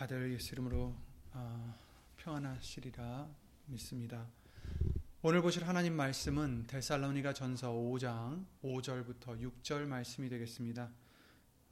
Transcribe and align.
다들 0.00 0.32
예수 0.32 0.54
이름으로 0.54 0.96
어, 1.34 1.78
평안하시리라 2.16 3.28
믿습니다. 3.66 4.26
오늘 5.20 5.42
보실 5.42 5.68
하나님 5.68 5.92
말씀은 5.92 6.66
데살로니가 6.68 7.34
전서 7.34 7.70
5장 7.70 8.46
5절부터 8.64 9.38
6절 9.38 9.84
말씀이 9.84 10.30
되겠습니다. 10.30 10.90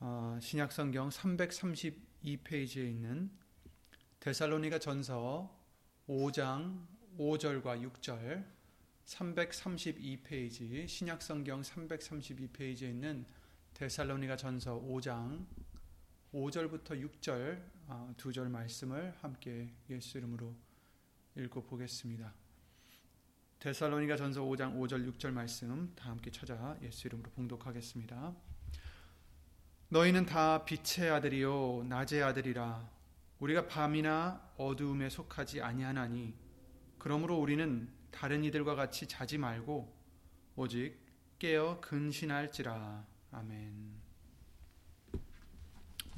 어, 0.00 0.38
신약 0.42 0.72
성경 0.72 1.08
332페이지에 1.08 2.86
있는 2.90 3.30
데살로니가 4.20 4.78
전서 4.78 5.50
5장 6.06 6.86
5절과 7.18 7.90
6절 7.90 8.44
332페이지 9.06 10.86
신약 10.86 11.22
성경 11.22 11.62
332페이지에 11.62 12.90
있는 12.90 13.24
데살로니가 13.72 14.36
전서 14.36 14.78
5장 14.78 15.46
5절부터 16.32 16.90
6절 16.90 17.62
아, 17.88 18.12
두절 18.16 18.48
말씀을 18.48 19.14
함께 19.20 19.72
예수 19.88 20.18
이름으로 20.18 20.54
읽고 21.36 21.62
보겠습니다. 21.62 22.34
데살로니가 23.58 24.16
전서 24.16 24.42
5장 24.42 24.76
5절 24.76 25.10
6절 25.12 25.30
말씀 25.30 25.92
다 25.96 26.10
함께 26.10 26.30
찾아 26.30 26.76
예수 26.82 27.08
이름으로 27.08 27.30
봉독하겠습니다. 27.30 28.34
너희는 29.88 30.26
다 30.26 30.64
빛의 30.64 31.10
아들이요 31.10 31.86
낮의 31.88 32.22
아들이라 32.22 32.90
우리가 33.40 33.66
밤이나 33.66 34.52
어두움에 34.58 35.08
속하지 35.08 35.62
아니하나니 35.62 36.34
그러므로 36.98 37.38
우리는 37.38 37.88
다른 38.10 38.44
이들과 38.44 38.74
같이 38.74 39.06
자지 39.06 39.38
말고 39.38 39.96
오직 40.56 40.98
깨어 41.38 41.80
근신할지라 41.80 43.06
아멘. 43.30 43.97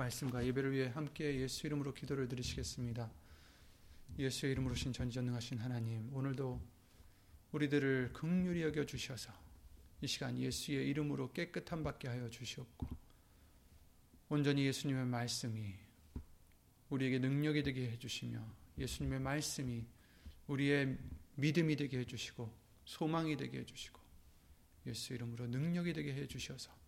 말씀과 0.01 0.47
예배를 0.47 0.72
위해 0.72 0.88
함께 0.88 1.41
예수 1.41 1.66
이름으로 1.66 1.93
기도를 1.93 2.28
드리시겠습니다. 2.28 3.11
예수의 4.19 4.53
이름으로 4.53 4.75
신 4.75 4.93
전지전능하신 4.93 5.59
하나님, 5.59 6.15
오늘도 6.15 6.61
우리들을 7.53 8.11
극률히 8.12 8.62
여겨 8.62 8.87
주셔서 8.87 9.33
이 10.00 10.06
시간 10.06 10.38
예수의 10.38 10.88
이름으로 10.88 11.33
깨끗함 11.33 11.83
받게 11.84 12.09
하여 12.09 12.31
주시옵고 12.31 12.87
온전히 14.31 14.65
예수님의 14.66 15.05
말씀이 15.06 15.75
우리에게 16.88 17.19
능력이 17.19 17.62
되게 17.62 17.91
해 17.91 17.99
주시며 17.99 18.41
예수님의 18.78 19.21
말씀이 19.21 19.84
우리의 20.47 20.97
믿음이 21.34 21.77
되게 21.77 21.99
해 21.99 22.05
주시고 22.05 22.50
소망이 22.84 23.37
되게 23.37 23.59
해 23.59 23.65
주시고 23.65 24.00
예수 24.87 25.12
이름으로 25.12 25.47
능력이 25.49 25.93
되게 25.93 26.15
해 26.15 26.27
주셔서 26.27 26.80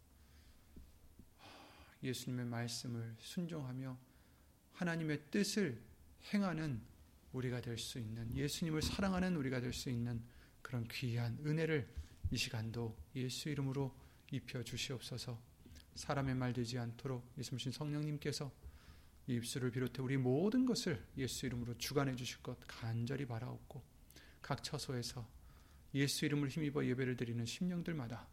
예수님의 2.02 2.46
말씀을 2.46 3.14
순종하며 3.18 3.98
하나님의 4.72 5.22
뜻을 5.30 5.80
행하는 6.32 6.80
우리가 7.32 7.60
될 7.60 7.78
수 7.78 7.98
있는 7.98 8.34
예수님을 8.34 8.82
사랑하는 8.82 9.36
우리가 9.36 9.60
될 9.60 9.72
수 9.72 9.90
있는 9.90 10.22
그런 10.60 10.86
귀한 10.88 11.38
은혜를 11.44 11.88
이 12.30 12.36
시간도 12.36 12.96
예수 13.16 13.48
이름으로 13.48 13.94
입혀 14.30 14.62
주시옵소서. 14.62 15.38
사람의 15.94 16.34
말 16.34 16.52
되지 16.52 16.78
않도록 16.78 17.32
예수님 17.36 17.72
성령님께서 17.72 18.50
이 19.26 19.34
입술을 19.34 19.70
비롯해 19.70 20.02
우리 20.02 20.16
모든 20.16 20.64
것을 20.64 21.04
예수 21.16 21.46
이름으로 21.46 21.76
주관해 21.78 22.16
주실 22.16 22.42
것 22.42 22.58
간절히 22.66 23.26
바라옵고 23.26 23.82
각 24.40 24.64
처소에서 24.64 25.28
예수 25.94 26.24
이름을 26.24 26.48
힘입어 26.48 26.84
예배를 26.84 27.16
드리는 27.16 27.44
심령들마다 27.44 28.26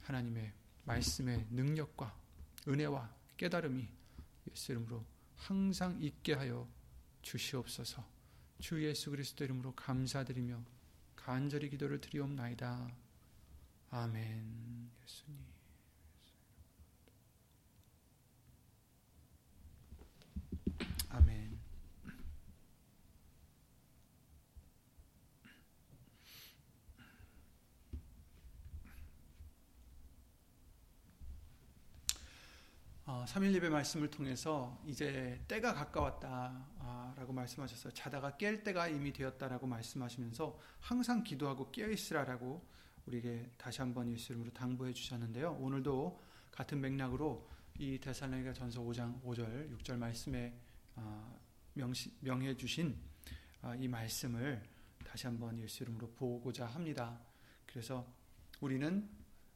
하나님의 0.00 0.52
말씀의 0.84 1.46
능력과 1.50 2.21
은혜와 2.66 3.12
깨달음이 3.36 3.88
예수 4.50 4.72
이름으로 4.72 5.04
항상 5.36 6.00
있게 6.00 6.34
하여 6.34 6.68
주시옵소서. 7.22 8.04
주 8.60 8.84
예수 8.84 9.10
그리스도 9.10 9.44
이름으로 9.44 9.74
감사드리며 9.74 10.62
간절히 11.16 11.68
기도를 11.70 12.00
드리옵나이다. 12.00 12.90
아멘. 13.90 14.90
예수님. 15.02 15.52
아멘. 21.10 21.42
어, 33.12 33.26
3일 33.26 33.52
예배 33.52 33.68
말씀을 33.68 34.10
통해서 34.10 34.80
이제 34.86 35.38
때가 35.46 35.74
가까웠다라고 35.74 37.34
말씀하셨어요. 37.34 37.92
자다가 37.92 38.38
깰 38.38 38.64
때가 38.64 38.88
이미 38.88 39.12
되었다라고 39.12 39.66
말씀하시면서 39.66 40.58
항상 40.80 41.22
기도하고 41.22 41.70
깨어 41.72 41.90
있으라라고 41.90 42.66
우리에게 43.04 43.50
다시 43.58 43.82
한번 43.82 44.10
예수 44.10 44.32
이름으로 44.32 44.50
당부해 44.54 44.94
주셨는데요. 44.94 45.58
오늘도 45.60 46.22
같은 46.50 46.80
맥락으로 46.80 47.46
이 47.78 48.00
데살로니가 48.00 48.54
전서 48.54 48.80
5장 48.80 49.22
5절 49.22 49.76
6절 49.76 49.98
말씀에 49.98 50.54
어, 50.96 51.38
명해 51.74 52.56
주신 52.56 52.96
어, 53.60 53.74
이 53.78 53.88
말씀을 53.88 54.62
다시 55.04 55.26
한번 55.26 55.58
예수 55.58 55.82
이름으로 55.82 56.08
보고자 56.12 56.64
합니다. 56.64 57.20
그래서 57.66 58.06
우리는 58.62 59.06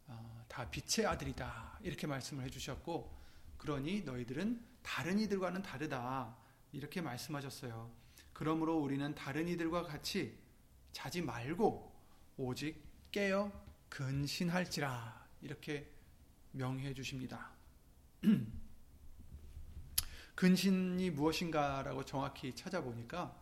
어, 0.09 0.45
다 0.47 0.69
빛의 0.69 1.07
아들이다 1.07 1.79
이렇게 1.81 2.07
말씀을 2.07 2.45
해주셨고 2.45 3.16
그러니 3.67 4.03
너희들은 4.03 4.65
다른 4.81 5.19
이들과는 5.19 5.63
다르다. 5.63 6.37
이렇게 6.71 7.01
말씀하셨어요. 7.01 7.91
그러므로 8.33 8.79
우리는 8.79 9.13
다른 9.17 9.49
이들과 9.49 9.83
같이 9.83 10.39
자지 10.93 11.21
말고 11.21 11.93
오직 12.37 12.81
깨어 13.11 13.51
근신할지라. 13.89 15.27
이렇게 15.43 15.93
명해 16.53 16.95
주십니다. 16.95 17.51
근신이 20.37 21.11
무엇인가라고 21.11 22.05
정확히 22.05 22.55
찾아보니까 22.55 23.37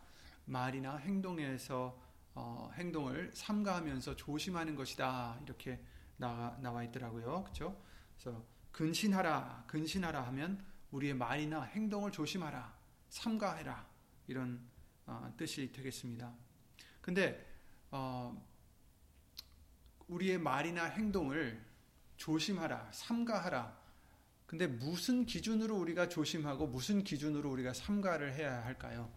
말이나 0.46 0.96
행동에서 0.96 2.02
어, 2.34 2.70
행동을 2.76 3.30
삼가하면서 3.34 4.16
조심하는 4.16 4.74
것이다 4.74 5.38
이렇게 5.44 5.84
나와, 6.16 6.82
있더라고요. 6.84 7.42
그렇죠? 7.42 7.78
그래서 8.16 8.53
근신하라, 8.74 9.64
근신하라 9.68 10.26
하면 10.26 10.64
우리의 10.90 11.14
말이나 11.14 11.62
행동을 11.62 12.10
조심하라, 12.10 12.76
삼가해라 13.08 13.86
이런 14.26 14.60
어, 15.06 15.32
뜻이 15.36 15.70
되겠습니다. 15.70 16.34
근데 17.00 17.46
어, 17.92 18.36
우리의 20.08 20.38
말이나 20.38 20.86
행동을 20.86 21.64
조심하라, 22.16 22.90
삼가하라. 22.92 23.78
근데 24.46 24.66
무슨 24.66 25.24
기준으로 25.24 25.76
우리가 25.76 26.08
조심하고 26.08 26.66
무슨 26.66 27.04
기준으로 27.04 27.48
우리가 27.52 27.72
삼가를 27.74 28.34
해야 28.34 28.64
할까요? 28.64 29.08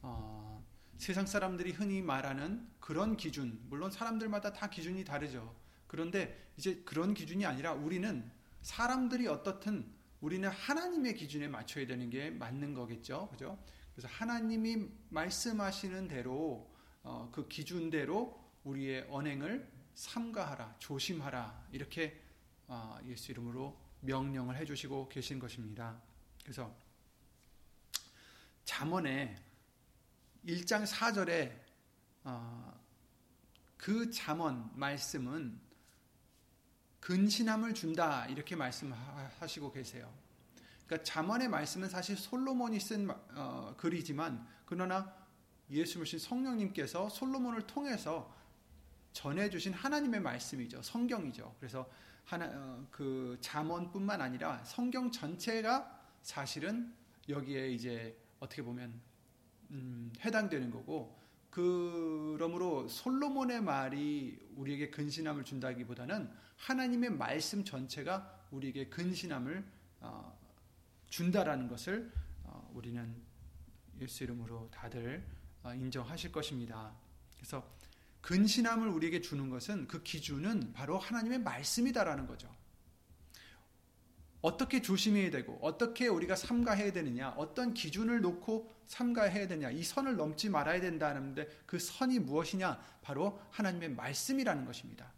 어, 0.00 0.64
세상 0.96 1.26
사람들이 1.26 1.72
흔히 1.72 2.00
말하는 2.00 2.66
그런 2.80 3.18
기준, 3.18 3.60
물론 3.68 3.90
사람들마다 3.90 4.54
다 4.54 4.70
기준이 4.70 5.04
다르죠. 5.04 5.54
그런데 5.86 6.50
이제 6.56 6.82
그런 6.86 7.12
기준이 7.12 7.44
아니라 7.44 7.74
우리는 7.74 8.34
사람들이 8.66 9.28
어떻든 9.28 9.88
우리는 10.20 10.48
하나님의 10.48 11.14
기준에 11.14 11.46
맞춰야 11.46 11.86
되는 11.86 12.10
게 12.10 12.30
맞는 12.30 12.74
거겠죠. 12.74 13.28
그죠? 13.30 13.62
그래서 13.94 14.08
하나님이 14.08 14.88
말씀하시는 15.08 16.08
대로 16.08 16.68
어, 17.04 17.30
그 17.30 17.46
기준대로 17.46 18.44
우리의 18.64 19.06
언행을 19.08 19.70
삼가하라, 19.94 20.78
조심하라 20.80 21.68
이렇게 21.70 22.20
어, 22.66 22.98
예수 23.06 23.30
이름으로 23.30 23.80
명령을 24.00 24.56
해주시고 24.56 25.10
계신 25.10 25.38
것입니다. 25.38 26.02
그래서 26.42 26.76
잠언에 28.64 29.36
1장 30.44 30.84
4절에 30.84 31.56
어, 32.24 32.84
그 33.76 34.10
잠언 34.10 34.68
말씀은 34.74 35.65
근신함을 37.00 37.74
준다 37.74 38.26
이렇게 38.26 38.56
말씀하시고 38.56 39.72
계세요. 39.72 40.12
그러니까 40.86 41.04
잠언의 41.04 41.48
말씀은 41.48 41.88
사실 41.88 42.16
솔로몬이 42.16 42.78
쓴 42.80 43.08
어, 43.34 43.74
글이지만 43.76 44.46
그러나 44.64 45.14
예수님신 45.70 46.18
성령님께서 46.18 47.08
솔로몬을 47.08 47.66
통해서 47.66 48.34
전해주신 49.12 49.72
하나님의 49.72 50.20
말씀이죠. 50.20 50.82
성경이죠. 50.82 51.56
그래서 51.58 51.88
하나 52.24 52.46
어, 52.52 52.86
그 52.90 53.38
잠언뿐만 53.40 54.20
아니라 54.20 54.62
성경 54.64 55.10
전체가 55.10 56.00
사실은 56.22 56.94
여기에 57.28 57.70
이제 57.70 58.16
어떻게 58.40 58.62
보면 58.62 59.00
음, 59.70 60.12
해당되는 60.20 60.70
거고 60.70 61.18
그러므로 61.50 62.86
솔로몬의 62.88 63.62
말이 63.62 64.38
우리에게 64.56 64.90
근신함을 64.90 65.44
준다기보다는 65.44 66.30
하나님의 66.56 67.10
말씀 67.10 67.64
전체가 67.64 68.46
우리에게 68.50 68.88
근신함을 68.88 69.64
어, 70.00 70.38
준다라는 71.08 71.68
것을 71.68 72.12
어, 72.44 72.70
우리는 72.74 73.14
예수 74.00 74.24
이름으로 74.24 74.68
다들 74.70 75.24
어, 75.62 75.74
인정하실 75.74 76.32
것입니다. 76.32 76.92
그래서 77.36 77.68
근신함을 78.20 78.88
우리에게 78.88 79.20
주는 79.20 79.50
것은 79.50 79.86
그 79.86 80.02
기준은 80.02 80.72
바로 80.72 80.98
하나님의 80.98 81.40
말씀이다라는 81.40 82.26
거죠. 82.26 82.52
어떻게 84.42 84.80
조심해야 84.80 85.30
되고 85.30 85.58
어떻게 85.60 86.06
우리가 86.06 86.36
삼가해야 86.36 86.92
되느냐 86.92 87.30
어떤 87.30 87.74
기준을 87.74 88.20
놓고 88.20 88.70
삼가해야 88.86 89.48
되냐 89.48 89.70
이 89.70 89.82
선을 89.82 90.16
넘지 90.16 90.50
말아야 90.50 90.80
된다는데 90.80 91.48
그 91.66 91.80
선이 91.80 92.20
무엇이냐 92.20 92.80
바로 93.02 93.40
하나님의 93.50 93.90
말씀이라는 93.90 94.64
것입니다 94.64 95.12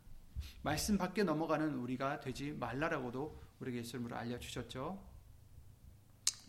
말씀 0.62 0.98
밖에 0.98 1.22
넘어가는 1.22 1.74
우리가 1.74 2.20
되지 2.20 2.52
말라라고도 2.52 3.40
우리에게 3.60 3.80
예수님으로 3.80 4.16
알려주셨죠. 4.16 5.06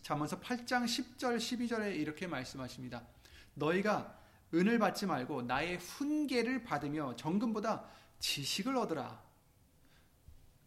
잠언서 0.02 0.40
8장 0.40 0.84
10절 0.84 1.36
12절에 1.36 1.96
이렇게 1.96 2.26
말씀하십니다. 2.26 3.06
너희가 3.54 4.18
은을 4.52 4.78
받지 4.78 5.06
말고 5.06 5.42
나의 5.42 5.76
훈계를 5.78 6.64
받으며 6.64 7.14
정금보다 7.16 7.88
지식을 8.18 8.76
얻으라. 8.76 9.22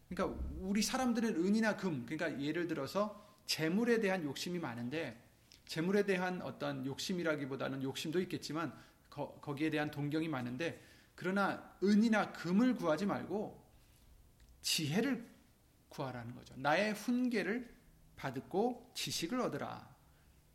그러니까 0.08 0.38
우리 0.60 0.82
사람들은 0.82 1.44
은이나 1.44 1.76
금, 1.76 2.06
그러니까 2.06 2.40
예를 2.40 2.66
들어서 2.66 3.22
재물에 3.46 4.00
대한 4.00 4.24
욕심이 4.24 4.58
많은데 4.58 5.22
재물에 5.66 6.04
대한 6.04 6.40
어떤 6.42 6.84
욕심이라기보다는 6.86 7.82
욕심도 7.82 8.20
있겠지만 8.22 8.72
거, 9.10 9.38
거기에 9.40 9.70
대한 9.70 9.90
동경이 9.90 10.28
많은데 10.28 10.82
그러나 11.14 11.76
은이나 11.82 12.32
금을 12.32 12.74
구하지 12.74 13.06
말고 13.06 13.62
지혜를 14.62 15.32
구하라는 15.88 16.34
거죠. 16.34 16.54
나의 16.56 16.94
훈계를 16.94 17.72
받고 18.16 18.92
지식을 18.94 19.40
얻으라. 19.40 19.94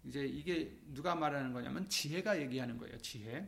이제 0.04 0.26
이게 0.26 0.80
누가 0.88 1.16
말하는 1.16 1.54
거냐면 1.54 1.88
지혜가 1.90 2.42
얘기하는 2.42 2.78
거예요. 2.78 2.98
지혜. 3.00 3.48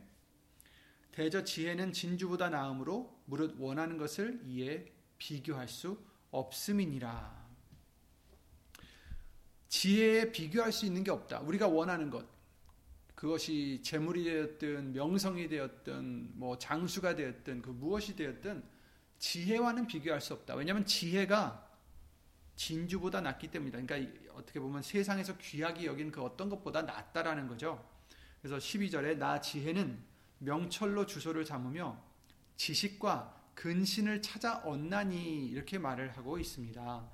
대저 1.10 1.44
지혜는 1.44 1.92
진주보다 1.92 2.48
나음으로 2.48 3.22
무릇 3.26 3.54
원하는 3.58 3.98
것을 3.98 4.40
이에 4.44 4.90
비교할 5.18 5.68
수 5.68 6.02
없음이니라. 6.30 7.42
지혜에 9.68 10.32
비교할 10.32 10.72
수 10.72 10.86
있는 10.86 11.04
게 11.04 11.10
없다. 11.10 11.40
우리가 11.40 11.68
원하는 11.68 12.10
것. 12.10 12.26
그것이 13.22 13.78
재물이 13.84 14.24
되었든 14.24 14.94
명성이 14.94 15.48
되었든 15.48 16.32
뭐 16.34 16.58
장수가 16.58 17.14
되었든 17.14 17.62
그 17.62 17.70
무엇이 17.70 18.16
되었든 18.16 18.64
지혜와는 19.20 19.86
비교할 19.86 20.20
수 20.20 20.34
없다. 20.34 20.56
왜냐하면 20.56 20.84
지혜가 20.84 21.70
진주보다 22.56 23.20
낫기 23.20 23.48
때문이다. 23.52 23.80
그러니까 23.80 24.34
어떻게 24.34 24.58
보면 24.58 24.82
세상에서 24.82 25.38
귀하게 25.38 25.86
여긴 25.86 26.10
그 26.10 26.20
어떤 26.20 26.50
것보다 26.50 26.82
낫다라는 26.82 27.46
거죠. 27.46 27.88
그래서 28.40 28.56
12절에 28.56 29.16
나 29.16 29.40
지혜는 29.40 30.02
명철로 30.40 31.06
주소를 31.06 31.44
잡으며 31.44 32.02
지식과 32.56 33.40
근신을 33.54 34.20
찾아 34.20 34.58
얻나니 34.64 35.46
이렇게 35.46 35.78
말을 35.78 36.16
하고 36.16 36.40
있습니다. 36.40 37.08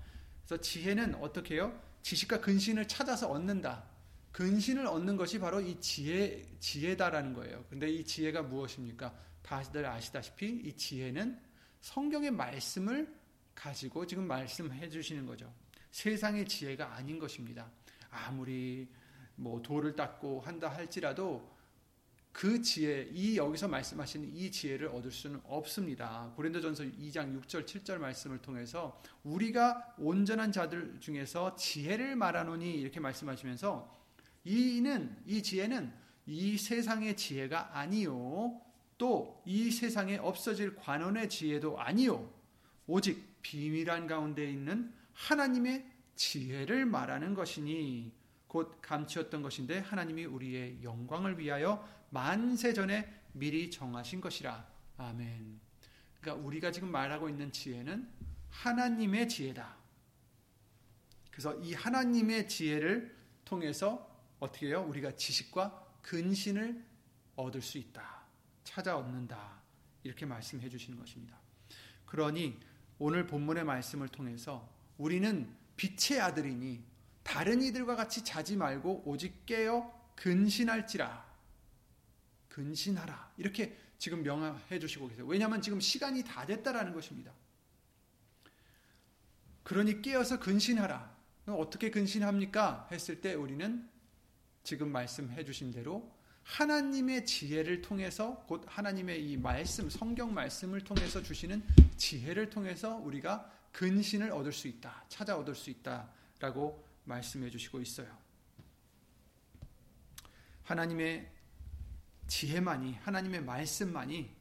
그래서 0.46 0.62
지혜는 0.62 1.16
어떻게 1.16 1.56
해요? 1.56 1.78
지식과 2.00 2.40
근신을 2.40 2.88
찾아서 2.88 3.28
얻는다. 3.28 3.97
근신을 4.38 4.87
얻는 4.87 5.17
것이 5.17 5.37
바로 5.40 5.61
이 5.61 5.81
지혜 5.81 6.46
지혜다라는 6.61 7.32
거예요. 7.32 7.64
근데 7.69 7.90
이 7.90 8.05
지혜가 8.05 8.43
무엇입니까? 8.43 9.12
다들 9.43 9.85
아시다시피 9.85 10.62
이 10.64 10.73
지혜는 10.75 11.37
성경의 11.81 12.31
말씀을 12.31 13.12
가지고 13.52 14.06
지금 14.06 14.29
말씀해 14.29 14.90
주시는 14.90 15.26
거죠. 15.26 15.52
세상의 15.90 16.46
지혜가 16.46 16.94
아닌 16.94 17.19
것입니다. 17.19 17.69
아무리 18.11 18.87
뭐 19.35 19.61
돌을 19.61 19.96
닦고 19.96 20.43
한다 20.43 20.69
할지라도 20.69 21.58
그 22.31 22.62
지혜, 22.62 23.08
이 23.11 23.37
여기서 23.37 23.67
말씀하시는 23.67 24.37
이 24.37 24.52
지혜를 24.52 24.87
얻을 24.87 25.11
수는 25.11 25.40
없습니다. 25.46 26.32
고린도전서 26.37 26.85
2장 26.85 27.43
6절 27.43 27.67
7절 27.67 27.99
말씀을 27.99 28.38
통해서 28.38 29.02
우리가 29.25 29.96
온전한 29.99 30.52
자들 30.52 31.00
중에서 31.00 31.56
지혜를 31.56 32.14
말하노니 32.14 32.73
이렇게 32.73 33.00
말씀하시면서 33.00 33.97
이는 34.48 35.16
이 35.26 35.42
지혜는 35.42 35.92
이 36.26 36.56
세상의 36.56 37.16
지혜가 37.16 37.78
아니요 37.78 38.60
또 38.96 39.42
이 39.44 39.70
세상에 39.70 40.16
없어질 40.16 40.76
관원의 40.76 41.28
지혜도 41.28 41.80
아니요 41.80 42.30
오직 42.87 43.40
비밀한 43.42 44.06
가운데 44.06 44.50
있는 44.50 44.92
하나님의 45.14 45.87
지혜를 46.16 46.87
말하는 46.87 47.34
것이니 47.34 48.12
곧 48.46 48.78
감추었던 48.82 49.42
것인데 49.42 49.78
하나님이 49.78 50.25
우리의 50.25 50.82
영광을 50.82 51.38
위하여 51.38 51.87
만세 52.11 52.73
전에 52.73 53.12
미리 53.32 53.70
정하신 53.70 54.20
것이라. 54.20 54.66
아멘. 54.96 55.61
그러니까 56.20 56.46
우리가 56.46 56.73
지금 56.73 56.90
말하고 56.90 57.28
있는 57.28 57.52
지혜는 57.52 58.08
하나님의 58.50 59.28
지혜다. 59.28 59.76
그래서 61.30 61.54
이 61.61 61.75
하나님의 61.75 62.49
지혜를 62.49 63.16
통해서 63.44 64.07
어떻게 64.40 64.68
해요? 64.68 64.85
우리가 64.88 65.16
지식과 65.16 65.87
근신을 66.02 66.85
얻을 67.37 67.62
수 67.62 67.78
있다. 67.78 68.23
찾아 68.64 68.97
얻는다. 68.97 69.61
이렇게 70.02 70.26
말씀해 70.26 70.68
주시는 70.68 70.99
것입니다. 70.99 71.38
그러니 72.07 72.59
오늘 72.99 73.26
본문의 73.26 73.64
말씀을 73.64 74.09
통해서 74.09 74.68
우리는 74.97 75.54
빛의 75.76 76.21
아들이니 76.21 76.85
다른 77.23 77.62
이들과 77.62 77.95
같이 77.95 78.25
자지 78.25 78.57
말고 78.57 79.02
오직 79.04 79.45
깨어 79.47 79.92
근신할지라. 80.16 81.28
근신하라. 82.49 83.33
이렇게 83.37 83.76
지금 83.99 84.23
명해 84.23 84.78
주시고 84.78 85.09
계세요. 85.09 85.26
왜냐하면 85.26 85.61
지금 85.61 85.80
시간이 85.80 86.25
다 86.25 86.47
됐다라는 86.47 86.92
것입니다. 86.92 87.33
그러니 89.62 90.02
깨어서 90.02 90.40
근신하라. 90.40 91.16
어떻게 91.47 91.90
근신합니까? 91.90 92.88
했을 92.90 93.21
때 93.21 93.35
우리는 93.35 93.88
지금 94.68 94.92
말씀해 94.92 95.46
주신 95.46 95.70
대로 95.70 96.14
하나님의 96.42 97.25
지혜를 97.25 97.80
통해서 97.80 98.44
곧 98.46 98.66
하나님의 98.66 99.26
이 99.26 99.34
말씀, 99.34 99.88
성경 99.88 100.34
말씀을 100.34 100.82
통해서 100.82 101.22
주시는 101.22 101.66
지혜를 101.96 102.50
통해서 102.50 102.96
우리가 102.96 103.50
근신을 103.72 104.30
얻을 104.30 104.52
수 104.52 104.68
있다. 104.68 105.06
찾아 105.08 105.38
얻을 105.38 105.54
수 105.54 105.70
있다라고 105.70 106.87
말씀해 107.04 107.48
주시고 107.48 107.80
있어요. 107.80 108.14
하나님의 110.64 111.32
지혜만이 112.26 112.92
하나님의 112.96 113.44
말씀만이 113.44 114.37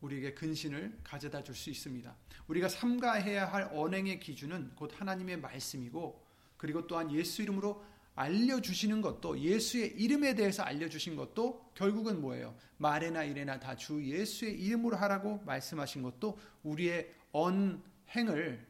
우리에게 0.00 0.34
근신을 0.34 0.98
가져다 1.04 1.44
줄 1.44 1.54
수 1.54 1.70
있습니다. 1.70 2.12
우리가 2.48 2.68
삼가해야 2.68 3.46
할 3.46 3.70
언행의 3.72 4.18
기준은 4.18 4.72
곧 4.74 4.90
하나님의 5.00 5.36
말씀이고 5.36 6.26
그리고 6.56 6.88
또한 6.88 7.12
예수 7.12 7.42
이름으로 7.42 7.93
알려주시는 8.14 9.00
것도 9.02 9.38
예수의 9.40 9.88
이름에 10.00 10.34
대해서 10.34 10.62
알려주신 10.62 11.16
것도 11.16 11.72
결국은 11.74 12.20
뭐예요? 12.20 12.56
말에나 12.78 13.24
일에나 13.24 13.58
다 13.58 13.74
주 13.74 14.02
예수의 14.04 14.60
이름으로 14.60 14.96
하라고 14.96 15.42
말씀하신 15.44 16.02
것도 16.02 16.38
우리의 16.62 17.12
언행을 17.32 18.66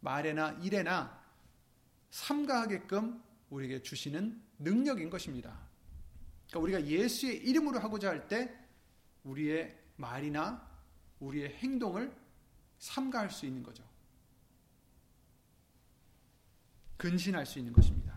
말에나 0.00 0.50
일에나 0.62 1.22
삼가하게끔 2.10 3.22
우리에게 3.50 3.82
주시는 3.82 4.42
능력인 4.58 5.08
것입니다. 5.08 5.58
그러니까 6.48 6.60
우리가 6.60 6.86
예수의 6.86 7.38
이름으로 7.38 7.80
하고자 7.80 8.10
할 8.10 8.28
때 8.28 8.54
우리의 9.24 9.74
말이나 9.96 10.70
우리의 11.20 11.54
행동을 11.54 12.14
삼가할 12.78 13.30
수 13.30 13.46
있는 13.46 13.62
거죠. 13.62 13.82
근신할 16.98 17.46
수 17.46 17.58
있는 17.58 17.72
것입니다. 17.72 18.13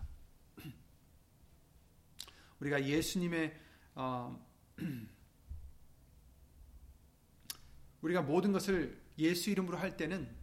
우리가 2.60 2.86
예수님의 2.86 3.60
어, 3.96 4.46
우리가 8.02 8.22
모든 8.22 8.52
것을 8.52 9.02
예수 9.18 9.50
이름으로 9.50 9.78
할 9.78 9.98
때는 9.98 10.36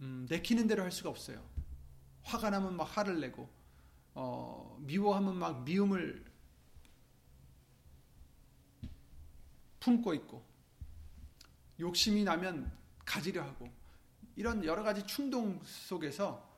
음, 0.00 0.26
내키는 0.28 0.66
대로 0.66 0.82
할 0.82 0.90
수가 0.90 1.10
없어요. 1.10 1.44
화가 2.22 2.50
나면 2.50 2.76
막 2.76 2.84
화를 2.84 3.20
내고 3.20 3.48
어, 4.14 4.78
미워하면 4.80 5.36
막 5.36 5.64
미움을 5.64 6.24
품고 9.80 10.14
있고 10.14 10.44
욕심이 11.78 12.24
나면 12.24 12.72
가지려 13.04 13.42
하고 13.42 13.70
이런 14.36 14.64
여러 14.64 14.82
가지 14.82 15.06
충동 15.06 15.60
속에서 15.62 16.53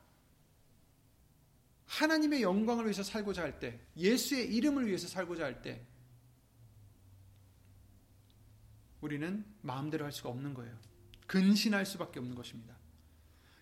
하나님의 1.87 2.41
영광을 2.41 2.85
위해서 2.85 3.03
살고자 3.03 3.41
할 3.41 3.59
때, 3.59 3.79
예수의 3.95 4.53
이름을 4.53 4.87
위해서 4.87 5.07
살고자 5.07 5.43
할 5.43 5.61
때, 5.61 5.85
우리는 9.01 9.45
마음대로 9.61 10.05
할 10.05 10.11
수가 10.11 10.29
없는 10.29 10.53
거예요. 10.53 10.77
근신할 11.27 11.85
수밖에 11.85 12.19
없는 12.19 12.35
것입니다. 12.35 12.75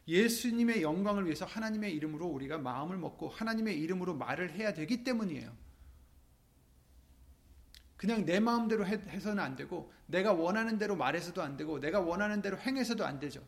예수님의 0.07 0.81
영광을 0.81 1.25
위해서 1.25 1.45
하나님의 1.45 1.93
이름으로 1.95 2.27
우리가 2.27 2.57
마음을 2.57 2.97
먹고 2.97 3.29
하나님의 3.29 3.79
이름으로 3.79 4.15
말을 4.15 4.51
해야 4.51 4.73
되기 4.73 5.03
때문이에요. 5.03 5.55
그냥 7.97 8.25
내 8.25 8.39
마음대로 8.39 8.85
해서는 8.85 9.41
안 9.41 9.55
되고 9.55 9.91
내가 10.05 10.33
원하는 10.33 10.77
대로 10.77 10.95
말해서도 10.95 11.41
안 11.41 11.57
되고 11.57 11.79
내가 11.79 11.99
원하는 12.01 12.41
대로 12.41 12.57
행해서도 12.57 13.05
안 13.05 13.19
되죠. 13.19 13.41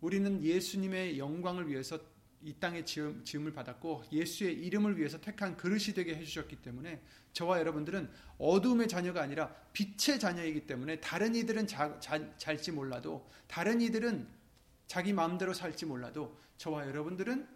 우리는 0.00 0.42
예수님의 0.42 1.18
영광을 1.18 1.68
위해서 1.68 1.98
이 2.44 2.54
땅에 2.54 2.84
지음, 2.84 3.24
을 3.34 3.52
받았고 3.52 4.04
예수의 4.10 4.54
이름을 4.54 4.98
위해서 4.98 5.20
택한 5.20 5.56
그릇이 5.56 5.94
되게 5.94 6.14
해주셨기 6.16 6.56
때문에 6.56 7.02
저와 7.32 7.58
여러분들은 7.60 8.10
어둠의 8.38 8.88
자녀가 8.88 9.22
아니라 9.22 9.54
빛의 9.72 10.18
자녀이기 10.18 10.66
때문에 10.66 11.00
다른 11.00 11.34
이들은 11.34 11.66
자, 11.66 11.98
자, 12.00 12.36
잘지 12.36 12.72
몰라도 12.72 13.28
다른 13.46 13.80
이들은 13.80 14.28
자기 14.86 15.12
마음대로 15.12 15.54
살지 15.54 15.86
몰라도 15.86 16.38
저와 16.56 16.86
여러분들은 16.88 17.48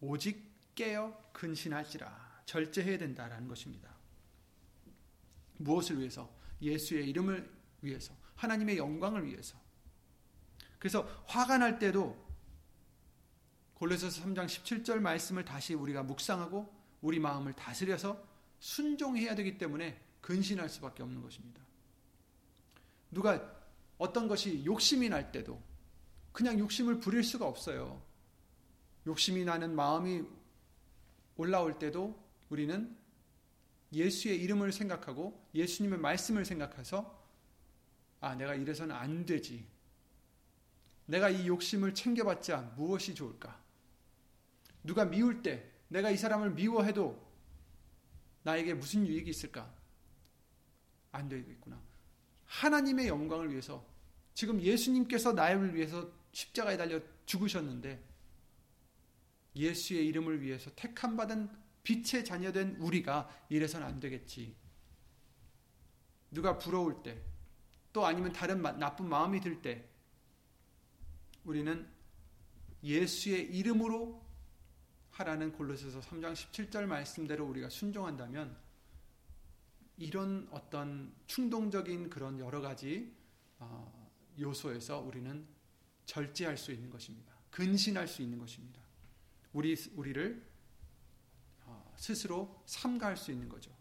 오직 0.00 0.50
깨어 0.74 1.30
근신할지라 1.32 2.42
절제해야 2.46 2.98
된다라는 2.98 3.48
것입니다. 3.48 3.94
무엇을 5.58 5.98
위해서? 5.98 6.32
예수의 6.60 7.08
이름을 7.08 7.50
위해서, 7.82 8.14
하나님의 8.34 8.76
영광을 8.78 9.26
위해서. 9.26 9.58
그래서 10.78 11.02
화가 11.26 11.58
날 11.58 11.78
때도 11.78 12.29
골로새서 13.80 14.24
3장 14.24 14.44
17절 14.44 14.98
말씀을 14.98 15.46
다시 15.46 15.72
우리가 15.72 16.02
묵상하고 16.02 16.70
우리 17.00 17.18
마음을 17.18 17.54
다스려서 17.54 18.22
순종해야 18.58 19.34
되기 19.34 19.56
때문에 19.56 19.98
근신할 20.20 20.68
수밖에 20.68 21.02
없는 21.02 21.22
것입니다. 21.22 21.62
누가 23.10 23.58
어떤 23.96 24.28
것이 24.28 24.62
욕심이 24.66 25.08
날 25.08 25.32
때도 25.32 25.60
그냥 26.30 26.58
욕심을 26.58 27.00
부릴 27.00 27.24
수가 27.24 27.46
없어요. 27.46 28.02
욕심이 29.06 29.44
나는 29.44 29.74
마음이 29.74 30.24
올라올 31.38 31.78
때도 31.78 32.22
우리는 32.50 32.94
예수의 33.94 34.42
이름을 34.42 34.72
생각하고 34.72 35.42
예수님의 35.54 35.98
말씀을 36.00 36.44
생각해서 36.44 37.18
아, 38.20 38.34
내가 38.34 38.54
이래서는 38.54 38.94
안 38.94 39.24
되지. 39.24 39.66
내가 41.06 41.30
이 41.30 41.48
욕심을 41.48 41.94
챙겨봤자 41.94 42.74
무엇이 42.76 43.14
좋을까? 43.14 43.69
누가 44.82 45.04
미울 45.04 45.42
때 45.42 45.70
내가 45.88 46.10
이 46.10 46.16
사람을 46.16 46.52
미워해도 46.52 47.30
나에게 48.42 48.74
무슨 48.74 49.06
유익이 49.06 49.30
있을까? 49.30 49.72
안 51.12 51.28
되겠구나. 51.28 51.80
하나님의 52.46 53.08
영광을 53.08 53.50
위해서 53.50 53.84
지금 54.34 54.60
예수님께서 54.60 55.32
나를 55.32 55.74
위해서 55.74 56.10
십자가에 56.32 56.76
달려 56.76 57.00
죽으셨는데 57.26 58.02
예수의 59.56 60.06
이름을 60.06 60.40
위해서 60.40 60.70
택함 60.76 61.16
받은 61.16 61.50
빛의 61.82 62.24
자녀된 62.24 62.76
우리가 62.76 63.28
이래서는 63.48 63.86
안 63.86 64.00
되겠지. 64.00 64.54
누가 66.30 66.58
부러울 66.58 67.02
때, 67.02 67.20
또 67.92 68.06
아니면 68.06 68.32
다른 68.32 68.62
나쁜 68.62 69.08
마음이 69.08 69.40
들 69.40 69.60
때, 69.60 69.84
우리는 71.44 71.88
예수의 72.82 73.56
이름으로 73.56 74.24
하라는 75.20 75.52
골로새서 75.52 76.00
3장 76.00 76.32
17절 76.32 76.86
말씀대로 76.86 77.46
우리가 77.46 77.68
순종한다면 77.68 78.56
이런 79.98 80.48
어떤 80.50 81.14
충동적인 81.26 82.08
그런 82.08 82.38
여러 82.38 82.60
가지 82.60 83.14
어, 83.58 84.10
요소에서 84.38 85.00
우리는 85.00 85.46
절제할 86.06 86.56
수 86.56 86.72
있는 86.72 86.88
것입니다. 86.88 87.34
근신할 87.50 88.08
수 88.08 88.22
있는 88.22 88.38
것입니다. 88.38 88.80
우리 89.52 89.76
우리를 89.94 90.48
어, 91.64 91.94
스스로 91.98 92.62
삼가할 92.64 93.16
수 93.16 93.30
있는 93.30 93.48
거죠. 93.48 93.76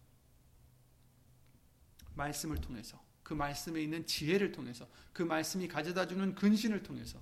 말씀을 2.15 2.57
통해서 2.57 3.01
그 3.23 3.33
말씀에 3.33 3.81
있는 3.81 4.05
지혜를 4.05 4.51
통해서 4.51 4.89
그 5.13 5.23
말씀이 5.23 5.69
가져다 5.69 6.05
주는 6.07 6.35
근신을 6.35 6.83
통해서 6.83 7.21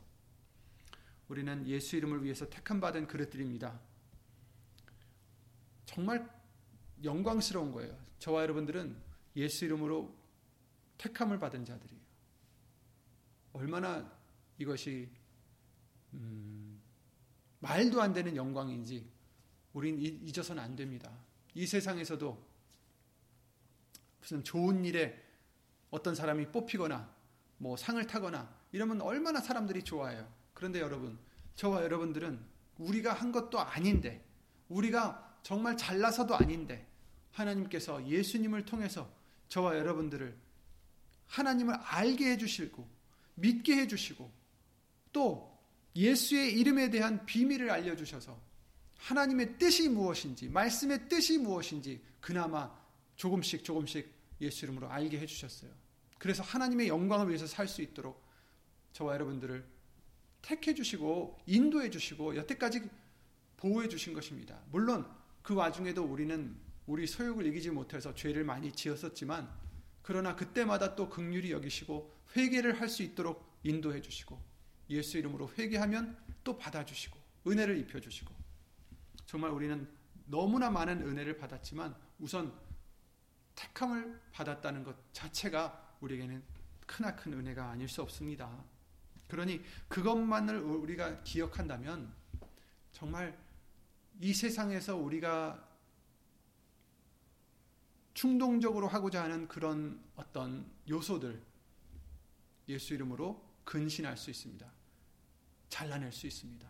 우리는 1.27 1.67
예수 1.67 1.97
이름을 1.97 2.23
위해서 2.23 2.49
택함 2.49 2.79
받은 2.79 3.07
그릇들입니다. 3.07 3.79
정말 5.87 6.29
영광스러운 7.03 7.71
거예요. 7.71 7.97
저와 8.19 8.43
여러분들은 8.43 8.95
예수 9.37 9.65
이름으로 9.65 10.13
택함을 10.97 11.39
받은 11.39 11.65
자들이에요. 11.65 12.01
얼마나 13.53 14.11
이것이 14.59 15.09
음, 16.13 16.79
말도 17.59 18.01
안 18.01 18.13
되는 18.13 18.35
영광인지 18.35 19.09
우린 19.73 19.99
잊어서는 19.99 20.61
안 20.61 20.75
됩니다. 20.75 21.11
이 21.53 21.65
세상에서도 21.65 22.45
무슨 24.19 24.43
좋은 24.43 24.83
일에 24.83 25.23
어떤 25.89 26.15
사람이 26.15 26.51
뽑히거나 26.51 27.09
뭐 27.59 27.77
상을 27.77 28.05
타거나 28.05 28.53
이러면 28.71 29.01
얼마나 29.01 29.39
사람들이 29.39 29.83
좋아해요. 29.83 30.31
그런데 30.53 30.81
여러분, 30.81 31.17
저와 31.55 31.83
여러분들은 31.83 32.39
우리가 32.77 33.13
한 33.13 33.31
것도 33.31 33.59
아닌데 33.59 34.23
우리가 34.67 35.26
정말 35.47 35.77
잘나서도 35.77 36.35
아닌데 36.35 36.85
하나님께서 37.31 38.05
예수님을 38.05 38.65
통해서 38.65 39.09
저와 39.47 39.77
여러분들을 39.77 40.35
하나님을 41.27 41.73
알게 41.73 42.31
해주시고 42.31 42.85
믿게 43.35 43.77
해주시고 43.77 44.29
또 45.13 45.57
예수의 45.95 46.51
이름에 46.51 46.89
대한 46.89 47.25
비밀을 47.25 47.71
알려주셔서 47.71 48.37
하나님의 48.97 49.57
뜻이 49.57 49.87
무엇인지 49.87 50.49
말씀의 50.49 51.07
뜻이 51.07 51.37
무엇인지 51.37 52.03
그나마 52.19 52.69
조금씩 53.15 53.63
조금씩 53.63 54.13
예수 54.41 54.65
이름으로 54.65 54.89
알게 54.89 55.17
해주셨어요. 55.17 55.71
그래서 56.17 56.43
하나님의 56.43 56.89
영광을 56.89 57.29
위해서 57.29 57.47
살 57.47 57.69
수 57.69 57.81
있도록 57.81 58.21
저와 58.91 59.13
여러분들을 59.13 59.65
택해 60.41 60.73
주시고 60.73 61.39
인도해 61.45 61.89
주시고 61.89 62.35
여태까지 62.35 62.81
보호해 63.55 63.87
주신 63.87 64.13
것입니다. 64.13 64.59
물론 64.71 65.09
그 65.47 65.53
와중에도 65.55 66.03
우리는 66.03 66.57
우리 66.87 67.07
소욕을 67.07 67.45
이기지 67.45 67.71
못해서 67.71 68.13
죄를 68.13 68.43
많이 68.43 68.69
지었었지만 68.69 69.49
그러나 70.01 70.35
그때마다 70.35 70.93
또 70.93 71.07
극률이 71.07 71.53
여기시고 71.53 72.13
회개를 72.35 72.81
할 72.81 72.89
수 72.89 73.01
있도록 73.01 73.57
인도해 73.63 74.01
주시고 74.01 74.37
예수 74.89 75.17
이름으로 75.17 75.49
회개하면 75.57 76.17
또 76.43 76.57
받아 76.57 76.83
주시고 76.83 77.17
은혜를 77.47 77.77
입혀 77.77 78.01
주시고 78.01 78.35
정말 79.25 79.51
우리는 79.51 79.87
너무나 80.25 80.69
많은 80.69 81.01
은혜를 81.07 81.37
받았지만 81.37 81.95
우선 82.19 82.53
택함을 83.55 84.19
받았다는 84.33 84.83
것 84.83 84.97
자체가 85.13 85.95
우리에게는 86.01 86.43
크나큰 86.85 87.31
은혜가 87.31 87.69
아닐 87.69 87.87
수 87.87 88.01
없습니다. 88.01 88.65
그러니 89.29 89.63
그것만을 89.87 90.57
우리가 90.57 91.23
기억한다면 91.23 92.13
정말 92.91 93.46
이 94.19 94.33
세상에서 94.33 94.95
우리가 94.95 95.63
충동적으로 98.13 98.87
하고자 98.87 99.23
하는 99.23 99.47
그런 99.47 100.03
어떤 100.15 100.71
요소들 100.89 101.39
예수 102.67 102.95
이름으로 102.95 103.45
근신할 103.63 104.17
수 104.17 104.31
있습니다. 104.31 104.71
잘라낼 105.69 106.11
수 106.11 106.25
있습니다. 106.25 106.67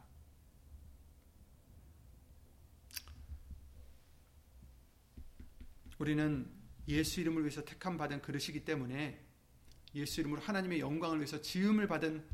우리는 5.99 6.51
예수 6.87 7.21
이름을 7.21 7.43
위해서 7.43 7.63
택함 7.63 7.97
받은 7.97 8.21
그릇이기 8.21 8.65
때문에 8.65 9.25
예수 9.95 10.19
이름으로 10.19 10.41
하나님의 10.41 10.79
영광을 10.79 11.17
위해서 11.19 11.41
지음을 11.41 11.87
받은 11.87 12.27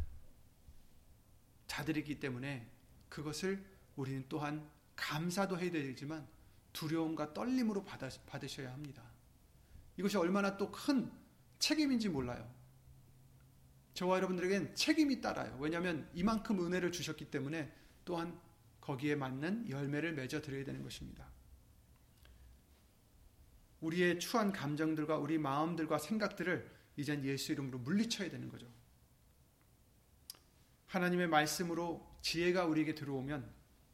자들이기 1.67 2.19
때문에 2.19 2.69
그것을 3.09 3.63
우리는 3.95 4.25
또한 4.27 4.69
감사도 4.95 5.59
해야 5.59 5.71
되지만 5.71 6.27
두려움과 6.73 7.33
떨림으로 7.33 7.83
받아, 7.83 8.09
받으셔야 8.25 8.71
합니다. 8.71 9.03
이것이 9.97 10.17
얼마나 10.17 10.57
또 10.57 10.71
큰 10.71 11.11
책임인지 11.59 12.09
몰라요. 12.09 12.51
저와 13.93 14.17
여러분들에겐 14.17 14.75
책임이 14.75 15.21
따라요. 15.21 15.55
왜냐하면 15.61 16.09
이만큼 16.13 16.65
은혜를 16.65 16.91
주셨기 16.91 17.31
때문에 17.31 17.71
또한 18.03 18.37
거기에 18.81 19.15
맞는 19.15 19.69
열매를 19.69 20.13
맺어 20.13 20.41
드려야 20.41 20.65
되는 20.65 20.83
것입니다. 20.83 21.25
우리의 23.79 24.19
추한 24.19 24.51
감정들과 24.51 25.17
우리 25.17 25.37
마음들과 25.37 25.99
생각들을 25.99 26.69
이젠 26.97 27.23
예수 27.23 27.53
이름으로 27.53 27.79
물리쳐야 27.79 28.29
되는 28.29 28.49
거죠. 28.49 28.67
하나님의 30.87 31.27
말씀으로 31.27 32.17
지혜가 32.21 32.65
우리에게 32.65 32.93
들어오면 32.93 33.49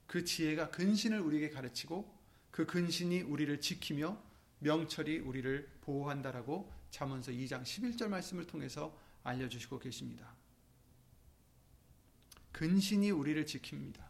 그 0.10 0.26
지혜가 0.26 0.72
근신을 0.72 1.20
우리에게 1.22 1.52
가르치고 1.52 2.18
그 2.50 2.66
근신이 2.66 3.22
우리를 3.22 3.62
지키며 3.62 4.20
명철이 4.58 5.20
우리를 5.20 5.70
보호한다라고 5.82 6.74
잠언서 6.90 7.32
2장 7.32 7.62
11절 7.62 8.08
말씀을 8.08 8.48
통해서 8.48 8.98
알려주시고 9.24 9.78
계십니다. 9.78 10.36
근신이 12.52 13.12
우리를 13.12 13.46
지킵니다. 13.46 14.04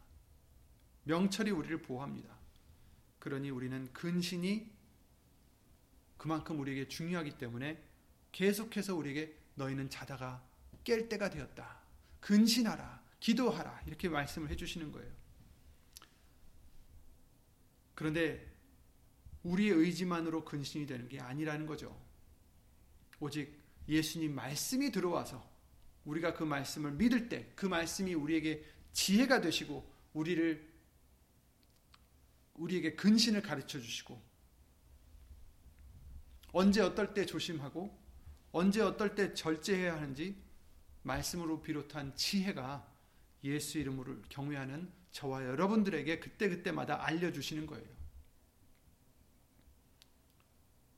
명철이 1.04 1.52
우리를 1.52 1.82
보호합니다. 1.82 2.34
그러니 3.20 3.50
우리는 3.50 3.92
근신이 3.92 4.72
그만큼 6.16 6.62
우리에게 6.62 6.88
중요하기 6.88 7.38
때문에 7.38 7.84
계속해서 8.32 8.96
우리에게 8.96 9.36
너희는 9.56 9.90
자다가 9.90 10.42
깰 10.86 11.10
때가 11.10 11.30
되었다. 11.30 11.82
근신하라. 12.22 13.04
기도하라. 13.20 13.82
이렇게 13.86 14.08
말씀을 14.08 14.50
해주시는 14.50 14.94
거예요. 14.94 15.19
그런데 18.00 18.50
우리의 19.44 19.72
의지만으로 19.72 20.46
근신이 20.46 20.88
되는 20.88 21.10
게 21.10 21.20
아니라는 21.20 21.66
거죠. 21.66 22.02
오직 23.20 23.60
예수님 23.90 24.34
말씀이 24.34 24.90
들어와서 24.90 25.46
우리가 26.06 26.34
그 26.34 26.46
말씀을 26.46 26.94
믿을 26.94 27.28
때 27.28 27.52
그 27.58 27.66
말씀이 27.66 28.14
우리에게 28.14 28.64
지혜가 28.94 29.42
되시고 29.42 29.86
우리를 30.14 30.66
우리에게 32.54 32.96
근신을 32.96 33.42
가르쳐 33.42 33.82
주시고 33.82 34.22
언제 36.54 36.80
어떨 36.80 37.14
때 37.14 37.26
조심하고 37.26 37.94
언제 38.54 38.80
어떨 38.80 39.14
때 39.14 39.34
절제해야 39.34 39.98
하는지 39.98 40.42
말씀으로 41.04 41.62
비롯한 41.62 42.16
지혜가 42.16 42.90
예수 43.44 43.78
이름으로 43.78 44.22
경외하는 44.30 44.90
저와 45.12 45.46
여러분들에게 45.46 46.20
그때그때마다 46.20 47.06
알려주시는 47.06 47.66
거예요. 47.66 47.88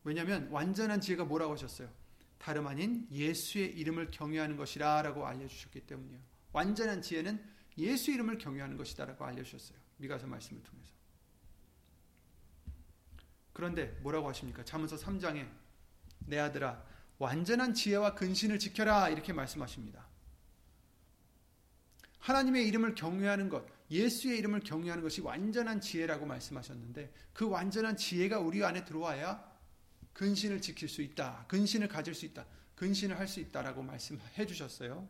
왜냐하면 0.04 0.50
완전한 0.50 1.00
지혜가 1.00 1.26
뭐라고 1.26 1.54
하셨어요? 1.54 1.90
다름 2.38 2.68
아닌 2.68 3.08
예수의 3.12 3.78
이름을 3.78 4.10
경외하는 4.12 4.58
것이라 4.58 5.04
라고 5.04 5.28
알려주셨기 5.28 5.82
때문이에요. 5.82 6.20
완전한 6.54 7.02
지혜는 7.02 7.44
예수 7.78 8.12
이름을 8.12 8.38
경외하는 8.40 8.78
것이다 8.78 9.06
라고 9.06 9.26
알려주셨어요. 9.26 9.78
미가서 9.98 10.28
말씀을 10.28 10.64
통해서. 10.64 10.92
그런데 13.54 13.88
뭐라고 14.02 14.28
하십니까? 14.30 14.66
잠언서 14.66 14.96
3장에 14.96 15.48
내 16.20 16.40
아들아 16.40 16.84
완전한 17.20 17.74
지혜와 17.76 18.16
근신을 18.16 18.58
지켜라 18.58 19.10
이렇게 19.10 19.34
말씀하십니다. 19.34 20.08
하나님의 22.20 22.68
이름을 22.68 22.96
경외하는 22.96 23.50
것, 23.50 23.66
예수의 23.92 24.40
이름을 24.40 24.62
경외하는 24.62 25.04
것이 25.04 25.20
완전한 25.22 25.82
지혜라고 25.82 26.26
말씀하셨는데 26.26 27.14
그 27.34 27.48
완전한 27.48 27.98
지혜가 27.98 28.40
우리 28.40 28.64
안에 28.64 28.86
들어와야 28.86 29.52
근신을 30.14 30.62
지킬 30.62 30.88
수 30.88 31.02
있다. 31.02 31.46
근신을 31.48 31.90
가질 31.90 32.16
수 32.16 32.26
있다. 32.26 32.46
근신을 32.76 33.20
할 33.20 33.28
수 33.28 33.40
있다라고 33.42 33.84
말씀해 33.84 34.46
주셨어요. 34.48 35.08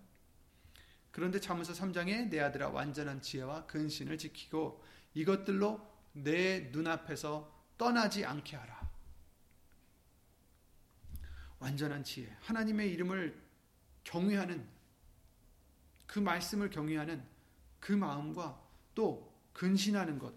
그런데 1.12 1.39
잠언서 1.39 1.74
3장에 1.74 2.30
내 2.30 2.39
아들아 2.39 2.70
완전한 2.70 3.22
지혜와 3.22 3.67
근신을 3.67 4.17
지키고 4.17 4.84
이것들로 5.13 5.89
내 6.13 6.70
눈앞에서 6.72 7.65
떠나지 7.78 8.26
않게 8.26 8.56
하라. 8.56 8.89
완전한 11.60 12.04
지혜, 12.04 12.36
하나님의 12.41 12.91
이름을 12.91 13.39
경외하는 14.04 14.67
그 16.08 16.20
말씀을 16.20 16.70
경외하는 16.70 17.24
그 17.80 17.91
마음과 17.94 18.61
또 18.95 19.32
근신하는 19.54 20.19
것 20.19 20.34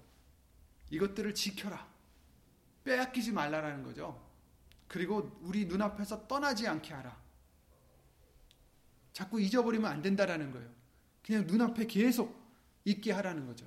이것들을 0.91 1.35
지켜라. 1.35 1.89
빼앗기지 2.85 3.33
말라라는 3.33 3.83
거죠. 3.83 4.23
그리고 4.89 5.37
우리 5.43 5.65
눈앞에서 5.65 6.27
떠나지 6.29 6.69
않게 6.69 6.93
하라. 6.93 7.17
자꾸 9.13 9.41
잊어버리면 9.41 9.91
안 9.91 10.03
된다라는 10.03 10.51
거예요. 10.53 10.69
그냥 11.25 11.47
눈앞에 11.47 11.87
계속 11.87 12.37
있게 12.85 13.13
하라는 13.13 13.47
거죠. 13.47 13.67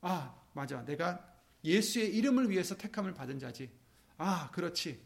아, 0.00 0.34
맞아. 0.54 0.84
내가 0.84 1.28
예수의 1.64 2.16
이름을 2.16 2.50
위해서 2.50 2.76
택함을 2.76 3.14
받은 3.14 3.38
자지. 3.38 3.70
아, 4.16 4.50
그렇지. 4.50 5.00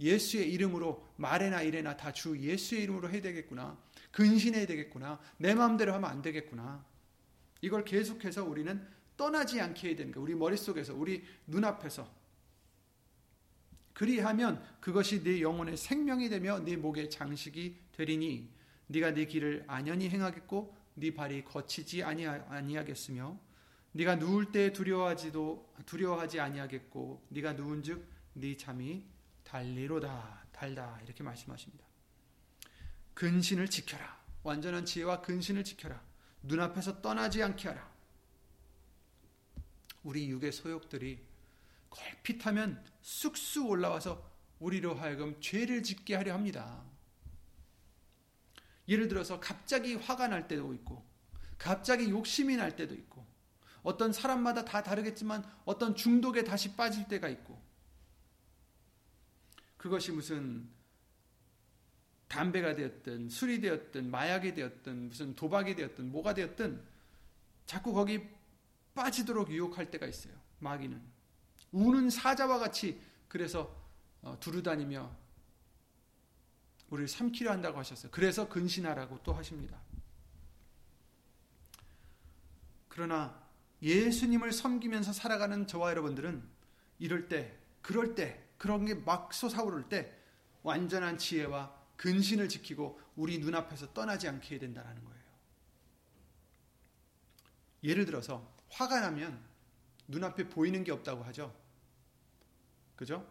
예수의 0.00 0.50
이름으로 0.52 1.06
말에나 1.16 1.62
이래나 1.62 1.96
다 1.96 2.12
주 2.12 2.38
예수의 2.38 2.82
이름으로 2.82 3.10
해야 3.10 3.20
되겠구나. 3.22 3.78
근신해야 4.12 4.66
되겠구나. 4.66 5.20
내 5.36 5.54
마음대로 5.54 5.94
하면 5.94 6.10
안 6.10 6.22
되겠구나. 6.22 6.84
이걸 7.60 7.84
계속해서 7.84 8.44
우리는 8.44 8.86
떠나지 9.16 9.60
않게 9.60 9.88
해야 9.88 9.96
되는 9.96 10.12
거예요. 10.12 10.24
우리 10.24 10.34
머릿속에서, 10.34 10.94
우리 10.94 11.24
눈앞에서. 11.46 12.10
그리하면 13.92 14.64
그것이 14.80 15.22
네 15.22 15.42
영혼의 15.42 15.76
생명이 15.76 16.30
되며 16.30 16.58
네 16.60 16.76
목의 16.76 17.10
장식이 17.10 17.76
되리니 17.92 18.48
네가 18.86 19.12
네 19.12 19.26
길을 19.26 19.64
안연히 19.66 20.08
행하겠고 20.08 20.74
네 20.94 21.12
발이 21.12 21.44
거치지 21.44 22.02
아니하겠으며 22.02 23.38
네가 23.92 24.16
누울 24.16 24.52
때 24.52 24.72
두려워하지도 24.72 25.74
두려워하지 25.84 26.40
아니하겠고 26.40 27.26
네가 27.28 27.52
누운즉 27.54 28.08
네 28.34 28.56
잠이 28.56 29.04
달리로다 29.44 30.46
달다 30.52 31.00
이렇게 31.04 31.22
말씀하십니다. 31.22 31.84
근신을 33.14 33.68
지켜라. 33.68 34.18
완전한 34.42 34.86
지혜와 34.86 35.20
근신을 35.20 35.64
지켜라. 35.64 36.02
눈앞에서 36.42 37.00
떠나지 37.02 37.42
않게 37.42 37.68
하라. 37.68 37.90
우리 40.02 40.28
육의 40.28 40.52
소욕들이 40.52 41.22
걸핏하면 41.90 42.82
쑥쑥 43.02 43.68
올라와서 43.68 44.30
우리로 44.58 44.94
하여금 44.94 45.40
죄를 45.40 45.82
짓게 45.82 46.14
하려 46.14 46.34
합니다. 46.34 46.82
예를 48.88 49.08
들어서 49.08 49.40
갑자기 49.40 49.94
화가 49.94 50.28
날 50.28 50.48
때도 50.48 50.74
있고, 50.74 51.04
갑자기 51.58 52.10
욕심이 52.10 52.56
날 52.56 52.76
때도 52.76 52.94
있고, 52.94 53.26
어떤 53.82 54.12
사람마다 54.12 54.64
다 54.64 54.82
다르겠지만 54.82 55.44
어떤 55.64 55.94
중독에 55.94 56.44
다시 56.44 56.74
빠질 56.76 57.06
때가 57.08 57.28
있고, 57.28 57.60
그것이 59.76 60.12
무슨 60.12 60.68
담배가 62.30 62.76
되었든 62.76 63.28
술이 63.28 63.60
되었든 63.60 64.08
마약이 64.08 64.54
되었든 64.54 65.08
무슨 65.08 65.34
도박이 65.34 65.74
되었든 65.74 66.12
뭐가 66.12 66.32
되었든 66.32 66.80
자꾸 67.66 67.92
거기 67.92 68.24
빠지도록 68.94 69.50
유혹할 69.50 69.90
때가 69.90 70.06
있어요. 70.06 70.32
마귀는. 70.60 71.02
우는 71.72 72.08
사자와 72.08 72.60
같이 72.60 73.00
그래서 73.28 73.76
어, 74.22 74.36
두루다니며 74.38 75.10
우리를 76.90 77.08
삼키려 77.08 77.50
한다고 77.50 77.78
하셨어요. 77.78 78.12
그래서 78.12 78.48
근신하라고 78.48 79.20
또 79.24 79.32
하십니다. 79.32 79.80
그러나 82.88 83.40
예수님을 83.82 84.52
섬기면서 84.52 85.12
살아가는 85.12 85.66
저와 85.66 85.90
여러분들은 85.90 86.42
이럴 87.00 87.28
때, 87.28 87.56
그럴 87.82 88.14
때, 88.14 88.44
그런 88.56 88.84
게 88.84 88.94
막 88.94 89.32
솟아오를 89.32 89.88
때 89.88 90.12
완전한 90.62 91.18
지혜와 91.18 91.79
근신을 92.00 92.48
지키고 92.48 92.98
우리 93.16 93.38
눈앞에서 93.38 93.92
떠나지 93.92 94.26
않게 94.28 94.54
해야 94.54 94.60
된다는 94.60 95.04
거예요. 95.04 95.20
예를 97.84 98.06
들어서 98.06 98.50
화가 98.70 99.00
나면 99.00 99.38
눈앞에 100.08 100.48
보이는 100.48 100.82
게 100.82 100.92
없다고 100.92 101.22
하죠. 101.24 101.54
그죠? 102.96 103.26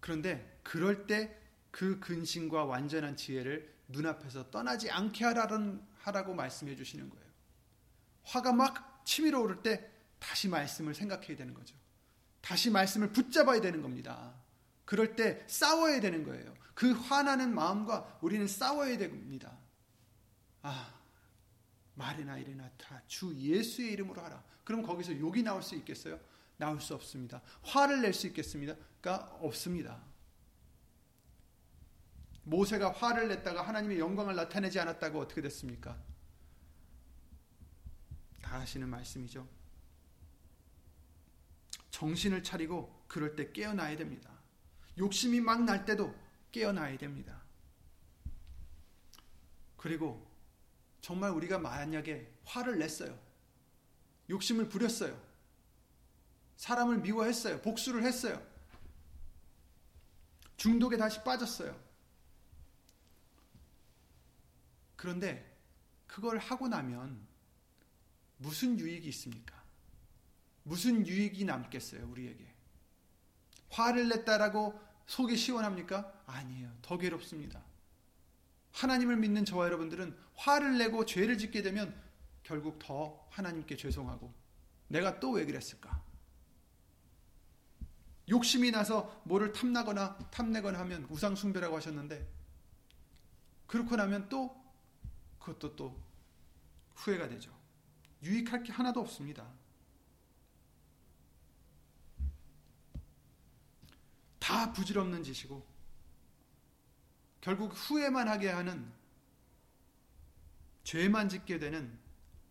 그런데 0.00 0.60
그럴 0.62 1.06
때 1.06 1.38
그 1.70 2.00
근신과 2.00 2.64
완전한 2.64 3.16
지혜를 3.16 3.74
눈앞에서 3.88 4.50
떠나지 4.50 4.90
않게 4.90 5.24
하라고 5.24 6.34
말씀해 6.34 6.76
주시는 6.76 7.08
거예요. 7.08 7.26
화가 8.24 8.52
막 8.52 9.04
치밀어 9.04 9.40
오를 9.40 9.62
때 9.62 9.90
다시 10.18 10.48
말씀을 10.48 10.94
생각해야 10.94 11.36
되는 11.36 11.54
거죠. 11.54 11.76
다시 12.40 12.70
말씀을 12.70 13.12
붙잡아야 13.12 13.60
되는 13.60 13.82
겁니다. 13.82 14.34
그럴 14.88 15.14
때 15.16 15.44
싸워야 15.46 16.00
되는 16.00 16.24
거예요. 16.24 16.54
그 16.74 16.92
화나는 16.92 17.54
마음과 17.54 18.20
우리는 18.22 18.48
싸워야 18.48 18.96
됩니다. 18.96 19.54
아, 20.62 20.98
말이나 21.94 22.38
이래나 22.38 22.70
다 22.78 23.02
주 23.06 23.34
예수의 23.34 23.92
이름으로 23.92 24.22
하라. 24.22 24.42
그럼 24.64 24.82
거기서 24.82 25.18
욕이 25.18 25.42
나올 25.42 25.62
수 25.62 25.74
있겠어요? 25.76 26.18
나올 26.56 26.80
수 26.80 26.94
없습니다. 26.94 27.42
화를 27.64 28.00
낼 28.00 28.14
수 28.14 28.28
있겠습니까? 28.28 29.18
없습니다. 29.42 30.00
모세가 32.44 32.92
화를 32.92 33.28
냈다가 33.28 33.60
하나님의 33.60 33.98
영광을 33.98 34.36
나타내지 34.36 34.80
않았다고 34.80 35.20
어떻게 35.20 35.42
됐습니까? 35.42 36.02
다 38.40 38.60
하시는 38.60 38.88
말씀이죠. 38.88 39.46
정신을 41.90 42.42
차리고 42.42 43.04
그럴 43.06 43.36
때 43.36 43.52
깨어나야 43.52 43.94
됩니다. 43.98 44.37
욕심이 44.98 45.40
막 45.40 45.62
날 45.62 45.84
때도 45.84 46.14
깨어나야 46.52 46.98
됩니다. 46.98 47.40
그리고 49.76 50.26
정말 51.00 51.30
우리가 51.30 51.58
만약에 51.58 52.32
화를 52.44 52.78
냈어요. 52.78 53.18
욕심을 54.28 54.68
부렸어요. 54.68 55.18
사람을 56.56 56.98
미워했어요. 56.98 57.62
복수를 57.62 58.02
했어요. 58.02 58.44
중독에 60.56 60.96
다시 60.96 61.22
빠졌어요. 61.22 61.78
그런데 64.96 65.56
그걸 66.08 66.38
하고 66.38 66.66
나면 66.66 67.24
무슨 68.38 68.78
유익이 68.78 69.08
있습니까? 69.10 69.62
무슨 70.64 71.06
유익이 71.06 71.44
남겠어요, 71.44 72.08
우리에게? 72.10 72.52
화를 73.70 74.08
냈다라고 74.08 74.87
속이 75.08 75.36
시원합니까? 75.36 76.22
아니에요. 76.26 76.70
더 76.82 76.96
괴롭습니다. 76.98 77.62
하나님을 78.72 79.16
믿는 79.16 79.44
저와 79.44 79.64
여러분들은 79.66 80.16
화를 80.36 80.78
내고 80.78 81.04
죄를 81.04 81.38
짓게 81.38 81.62
되면 81.62 81.98
결국 82.42 82.78
더 82.78 83.26
하나님께 83.30 83.76
죄송하고 83.76 84.32
내가 84.88 85.18
또 85.18 85.32
왜 85.32 85.44
그랬을까? 85.44 86.02
욕심이 88.28 88.70
나서 88.70 89.22
뭐를 89.24 89.52
탐나거나 89.52 90.18
탐내거나 90.30 90.78
하면 90.80 91.04
우상숭배라고 91.08 91.76
하셨는데 91.76 92.28
그렇고 93.66 93.96
나면 93.96 94.28
또 94.28 94.54
그것도 95.38 95.74
또 95.74 95.98
후회가 96.94 97.28
되죠. 97.28 97.50
유익할 98.22 98.62
게 98.62 98.72
하나도 98.72 99.00
없습니다. 99.00 99.46
다 104.48 104.72
부질없는 104.72 105.24
짓이고 105.24 105.62
결국 107.42 107.70
후회만 107.74 108.28
하게 108.28 108.48
하는 108.48 108.90
죄만 110.84 111.28
짓게 111.28 111.58
되는 111.58 111.98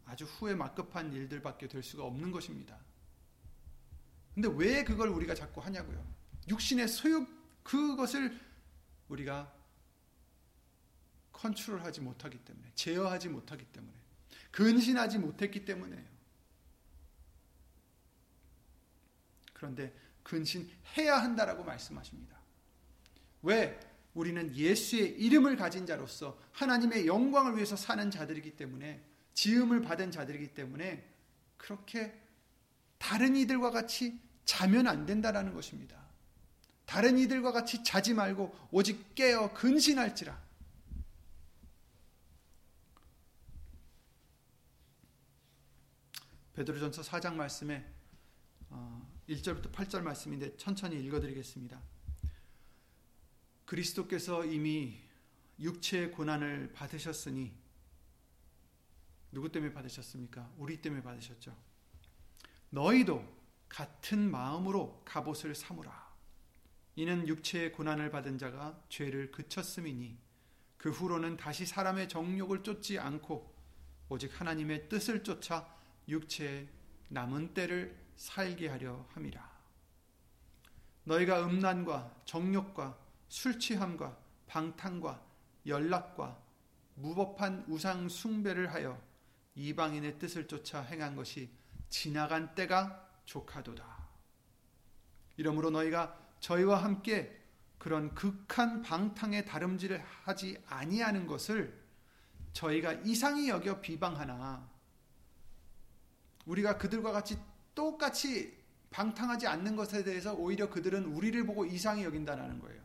아주 0.06 0.26
후회 0.26 0.54
막급한 0.54 1.12
일들밖에 1.12 1.68
될 1.68 1.82
수가 1.82 2.04
없는 2.04 2.32
것입니다. 2.32 2.80
근데 4.36 4.48
왜 4.54 4.84
그걸 4.84 5.10
우리가 5.10 5.34
자꾸 5.34 5.60
하냐고요? 5.60 6.06
육신의 6.48 6.88
소욕 6.88 7.28
그것을 7.64 8.40
우리가 9.10 9.52
컨트롤하지 11.32 12.02
못하기 12.02 12.38
때문에 12.38 12.72
제어하지 12.76 13.30
못하기 13.30 13.66
때문에 13.66 13.98
근신하지 14.52 15.18
못했기 15.18 15.66
때문에요. 15.66 16.06
그런데 19.54 19.92
근신해야 20.28 21.18
한다라고 21.22 21.63
말씀하십니다. 21.63 22.38
왜? 23.44 23.80
우리는 24.13 24.54
예수의 24.56 25.12
이름을 25.22 25.56
가진 25.56 25.86
자로서 25.86 26.38
하나님의 26.52 27.08
영광을 27.08 27.56
위해서 27.56 27.76
사는 27.76 28.10
자들이기 28.12 28.58
때문에 28.58 29.02
지음을 29.34 29.82
받은 29.82 30.12
자들이기 30.12 30.54
때문에 30.54 31.08
그렇게 31.56 32.20
다른 32.98 33.36
이들과 33.36 33.72
같이 33.72 34.20
자면 34.44 34.88
안 34.88 35.06
된다라는 35.06 35.54
것입니다. 35.54 35.98
다른 36.86 37.18
이들과 37.18 37.52
같이 37.52 37.84
자지 37.84 38.13
말고 38.13 38.54
오직 38.72 39.13
깨어 39.13 39.54
근신할지라. 39.54 40.46
베드로전서 46.56 47.04
4장 47.04 47.36
말씀에 47.36 47.86
1절부터 49.30 49.68
어, 49.68 49.72
8절 49.72 50.02
말씀인데 50.02 50.56
천천히 50.58 51.04
읽어드리겠습니다. 51.04 51.82
그리스도께서 53.66 54.46
이미 54.46 55.02
육체의 55.60 56.12
고난을 56.12 56.72
받으셨으니 56.74 57.54
누구 59.32 59.52
때문에 59.52 59.74
받으셨습니까? 59.74 60.54
우리 60.58 60.82
때문에 60.82 61.04
받으셨죠. 61.04 61.56
너희도 62.70 63.38
같은 63.68 64.32
마음으로 64.32 65.02
갑옷을 65.04 65.54
삼으라. 65.54 66.08
이는 66.96 67.28
육체의 67.28 67.74
고난을 67.74 68.10
받은 68.10 68.38
자가 68.38 68.82
죄를 68.90 69.32
그쳤음이니 69.32 70.18
그 70.78 70.90
후로는 70.90 71.38
다시 71.38 71.66
사람의 71.66 72.08
정욕을 72.08 72.63
쫓지 72.63 72.98
않고 72.98 73.54
오직 74.10 74.40
하나님의 74.40 74.88
뜻을 74.88 75.24
쫓아 75.24 75.68
육체의 76.08 76.70
남은 77.10 77.54
때를 77.54 78.07
살게 78.17 78.67
하려 78.67 79.06
함이라. 79.13 79.58
너희가 81.06 81.45
음란과 81.45 82.21
정욕과 82.25 82.97
술 83.30 83.60
취함과 83.60 84.17
방탕과 84.47 85.23
연락과 85.65 86.38
무법한 86.95 87.65
우상 87.69 88.10
숭배를 88.10 88.73
하여 88.73 89.01
이방인의 89.56 90.19
뜻을 90.19 90.47
쫓아 90.47 90.82
행한 90.82 91.15
것이 91.15 91.49
지나간 91.89 92.53
때가 92.56 93.08
족하도다. 93.25 93.86
이러므로 95.38 95.69
너희가 95.69 96.17
저희와 96.39 96.84
함께 96.84 97.41
그런 97.77 98.13
극한 98.15 98.82
방탕의 98.82 99.45
다름질을 99.45 100.03
하지 100.23 100.62
아니하는 100.67 101.27
것을 101.27 101.86
저희가 102.53 102.93
이상히 102.93 103.49
여겨 103.49 103.82
비방하나 103.82 104.67
우리가 106.45 106.77
그들과 106.77 107.12
같이 107.12 107.38
똑같이 107.78 108.58
방탕하지 108.90 109.46
않는 109.46 109.76
것에 109.76 110.04
대해서 110.04 110.34
오히려 110.34 110.68
그들은 110.68 111.06
우리를 111.06 111.46
보고 111.46 111.63
이상히 111.63 112.04
여긴다는 112.04 112.60
거예요. 112.60 112.82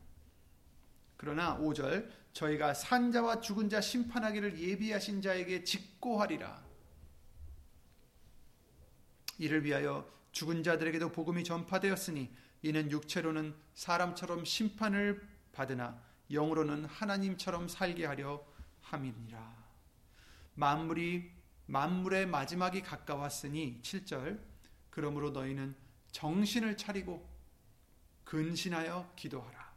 그러나 1.17 1.57
5절 1.57 2.11
저희가 2.35 2.75
산자와 2.75 3.41
죽은 3.41 3.71
자 3.71 3.81
심판하기를 3.81 4.61
예비하신 4.61 5.23
자에게 5.23 5.65
직고하리라. 5.65 6.63
이를 9.39 9.65
위하여 9.65 10.07
죽은 10.33 10.63
자들에게도 10.63 11.13
복음이 11.13 11.43
전파되었으니 11.43 12.31
이는 12.61 12.91
육체로는 12.91 13.55
사람처럼 13.75 14.45
심판을 14.45 15.27
받으나 15.53 15.99
영으로는 16.31 16.85
하나님처럼 16.85 17.69
살게 17.69 18.05
하려 18.05 18.45
함이니라. 18.83 19.57
만물이 20.55 21.31
만물의 21.67 22.27
마지막이 22.27 22.83
가까웠으니 22.83 23.81
7절 23.83 24.52
그러므로 24.93 25.31
너희는 25.31 25.75
정신을 26.11 26.77
차리고 26.77 27.27
근신하여 28.25 29.15
기도하라. 29.17 29.73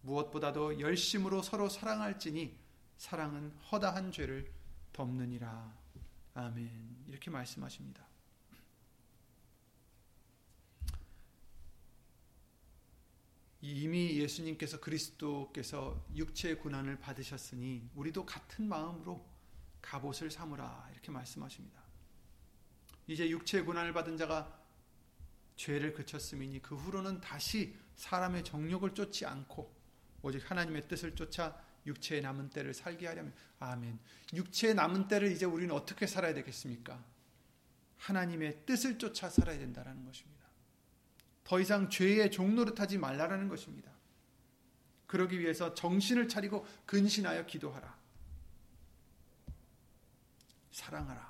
무엇보다도 0.00 0.80
열심으로 0.80 1.42
서로 1.42 1.68
사랑할지니 1.68 2.58
사랑은 2.96 3.50
허다한 3.70 4.10
죄를 4.12 4.50
덮느니라. 4.94 5.76
아멘. 6.32 7.04
이렇게 7.06 7.30
말씀하십니다. 7.30 8.06
이미 13.60 14.18
예수님께서 14.18 14.80
그리스도께서 14.80 16.02
육체의 16.16 16.58
고난을 16.60 16.98
받으셨으니 16.98 17.90
우리도 17.94 18.24
같은 18.24 18.66
마음으로 18.66 19.22
갑옷을 19.82 20.30
삼으라 20.30 20.88
이렇게 20.92 21.12
말씀하십니다. 21.12 21.79
이제 23.10 23.28
육체의 23.28 23.64
고난을 23.64 23.92
받은 23.92 24.16
자가 24.16 24.56
죄를 25.56 25.92
그쳤음이니 25.94 26.62
그 26.62 26.76
후로는 26.76 27.20
다시 27.20 27.76
사람의 27.96 28.44
정욕을 28.44 28.94
쫓지 28.94 29.26
않고 29.26 29.74
오직 30.22 30.48
하나님의 30.48 30.86
뜻을 30.86 31.16
쫓아 31.16 31.60
육체의 31.86 32.22
남은 32.22 32.50
때를 32.50 32.72
살게 32.72 33.08
하려면 33.08 33.34
아멘. 33.58 33.98
육체의 34.32 34.74
남은 34.74 35.08
때를 35.08 35.32
이제 35.32 35.44
우리는 35.44 35.74
어떻게 35.74 36.06
살아야 36.06 36.32
되겠습니까? 36.34 37.04
하나님의 37.96 38.64
뜻을 38.64 38.96
쫓아 38.96 39.28
살아야 39.28 39.58
된다는 39.58 40.04
것입니다. 40.04 40.46
더 41.42 41.58
이상 41.58 41.90
죄의 41.90 42.30
종노릇하지 42.30 42.98
말라라는 42.98 43.48
것입니다. 43.48 43.90
그러기 45.08 45.40
위해서 45.40 45.74
정신을 45.74 46.28
차리고 46.28 46.64
근신하여 46.86 47.44
기도하라. 47.46 47.98
사랑하라. 50.70 51.29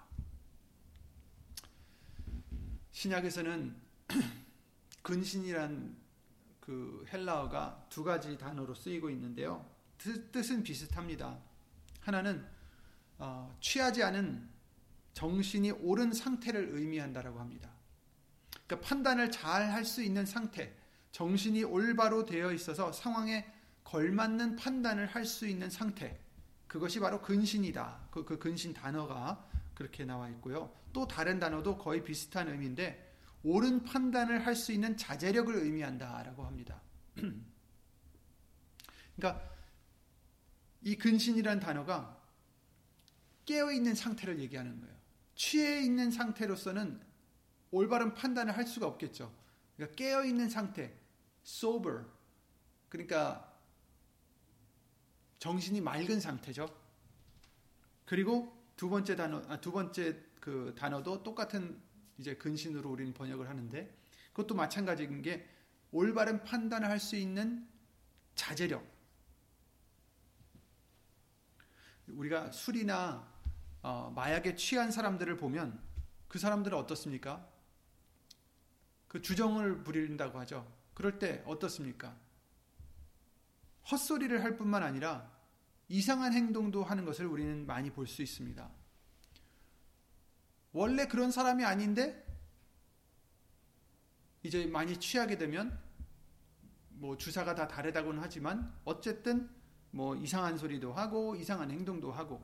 신약에서는 3.00 3.74
근신이란 5.00 5.96
그 6.60 7.06
헬라어가 7.10 7.86
두 7.88 8.04
가지 8.04 8.36
단어로 8.36 8.74
쓰이고 8.74 9.08
있는데요. 9.08 9.64
뜻은 9.96 10.62
비슷합니다. 10.62 11.38
하나는 12.00 12.46
어, 13.16 13.56
취하지 13.62 14.02
않은 14.02 14.46
정신이 15.14 15.70
옳은 15.70 16.12
상태를 16.12 16.72
의미한다라고 16.72 17.40
합니다. 17.40 17.70
그러니까 18.66 18.86
판단을 18.86 19.30
잘 19.30 19.70
할 19.70 19.86
수 19.86 20.02
있는 20.02 20.26
상태, 20.26 20.70
정신이 21.12 21.64
올바로 21.64 22.26
되어 22.26 22.52
있어서 22.52 22.92
상황에 22.92 23.50
걸맞는 23.84 24.56
판단을 24.56 25.06
할 25.06 25.24
수 25.24 25.46
있는 25.46 25.70
상태, 25.70 26.20
그것이 26.66 27.00
바로 27.00 27.22
근신이다. 27.22 28.08
그, 28.10 28.26
그 28.26 28.38
근신 28.38 28.74
단어가 28.74 29.48
그렇게 29.80 30.04
나와 30.04 30.28
있고요. 30.28 30.70
또 30.92 31.08
다른 31.08 31.40
단어도 31.40 31.78
거의 31.78 32.04
비슷한 32.04 32.48
의미인데 32.48 33.16
옳은 33.42 33.84
판단을 33.84 34.44
할 34.44 34.54
수 34.54 34.72
있는 34.72 34.94
자제력을 34.94 35.54
의미한다라고 35.54 36.44
합니다. 36.44 36.82
그러니까 39.16 39.50
이 40.82 40.96
근신이란 40.96 41.60
단어가 41.60 42.22
깨어 43.46 43.72
있는 43.72 43.94
상태를 43.94 44.38
얘기하는 44.40 44.82
거예요. 44.82 44.94
취해 45.34 45.80
있는 45.80 46.10
상태로서는 46.10 47.00
올바른 47.70 48.12
판단을 48.12 48.54
할 48.54 48.66
수가 48.66 48.86
없겠죠. 48.86 49.34
그러니까 49.76 49.96
깨어 49.96 50.26
있는 50.26 50.50
상태, 50.50 50.94
sober. 51.42 52.04
그러니까 52.90 53.50
정신이 55.38 55.80
맑은 55.80 56.20
상태죠. 56.20 56.68
그리고 58.04 58.59
두 58.80 58.88
번째 58.88 59.14
단어, 59.14 59.42
아, 59.46 59.60
두 59.60 59.72
번째 59.72 60.18
그 60.40 60.74
단어도 60.74 61.22
똑같은 61.22 61.78
이제 62.16 62.34
근신으로 62.34 62.88
우리는 62.88 63.12
번역을 63.12 63.46
하는데 63.46 63.94
그것도 64.32 64.54
마찬가지인 64.54 65.20
게 65.20 65.46
올바른 65.92 66.42
판단을 66.44 66.88
할 66.88 66.98
수 66.98 67.14
있는 67.14 67.68
자제력. 68.34 68.82
우리가 72.06 72.52
술이나 72.52 73.30
어, 73.82 74.10
마약에 74.16 74.54
취한 74.54 74.90
사람들을 74.90 75.36
보면 75.36 75.78
그 76.26 76.38
사람들은 76.38 76.78
어떻습니까? 76.78 77.46
그 79.08 79.20
주정을 79.20 79.82
부린다고 79.84 80.38
하죠. 80.38 80.66
그럴 80.94 81.18
때 81.18 81.42
어떻습니까? 81.44 82.16
헛소리를 83.90 84.42
할 84.42 84.56
뿐만 84.56 84.82
아니라 84.82 85.30
이상한 85.90 86.32
행동도 86.32 86.84
하는 86.84 87.04
것을 87.04 87.26
우리는 87.26 87.66
많이 87.66 87.90
볼 87.90 88.06
수 88.06 88.22
있습니다. 88.22 88.70
원래 90.72 91.06
그런 91.06 91.32
사람이 91.32 91.64
아닌데 91.64 92.24
이제 94.44 94.66
많이 94.66 94.98
취하게 94.98 95.36
되면 95.36 95.76
뭐 96.90 97.16
주사가 97.16 97.56
다 97.56 97.66
다르다고는 97.66 98.22
하지만 98.22 98.72
어쨌든 98.84 99.50
뭐 99.90 100.14
이상한 100.14 100.56
소리도 100.56 100.92
하고 100.92 101.34
이상한 101.34 101.72
행동도 101.72 102.12
하고 102.12 102.40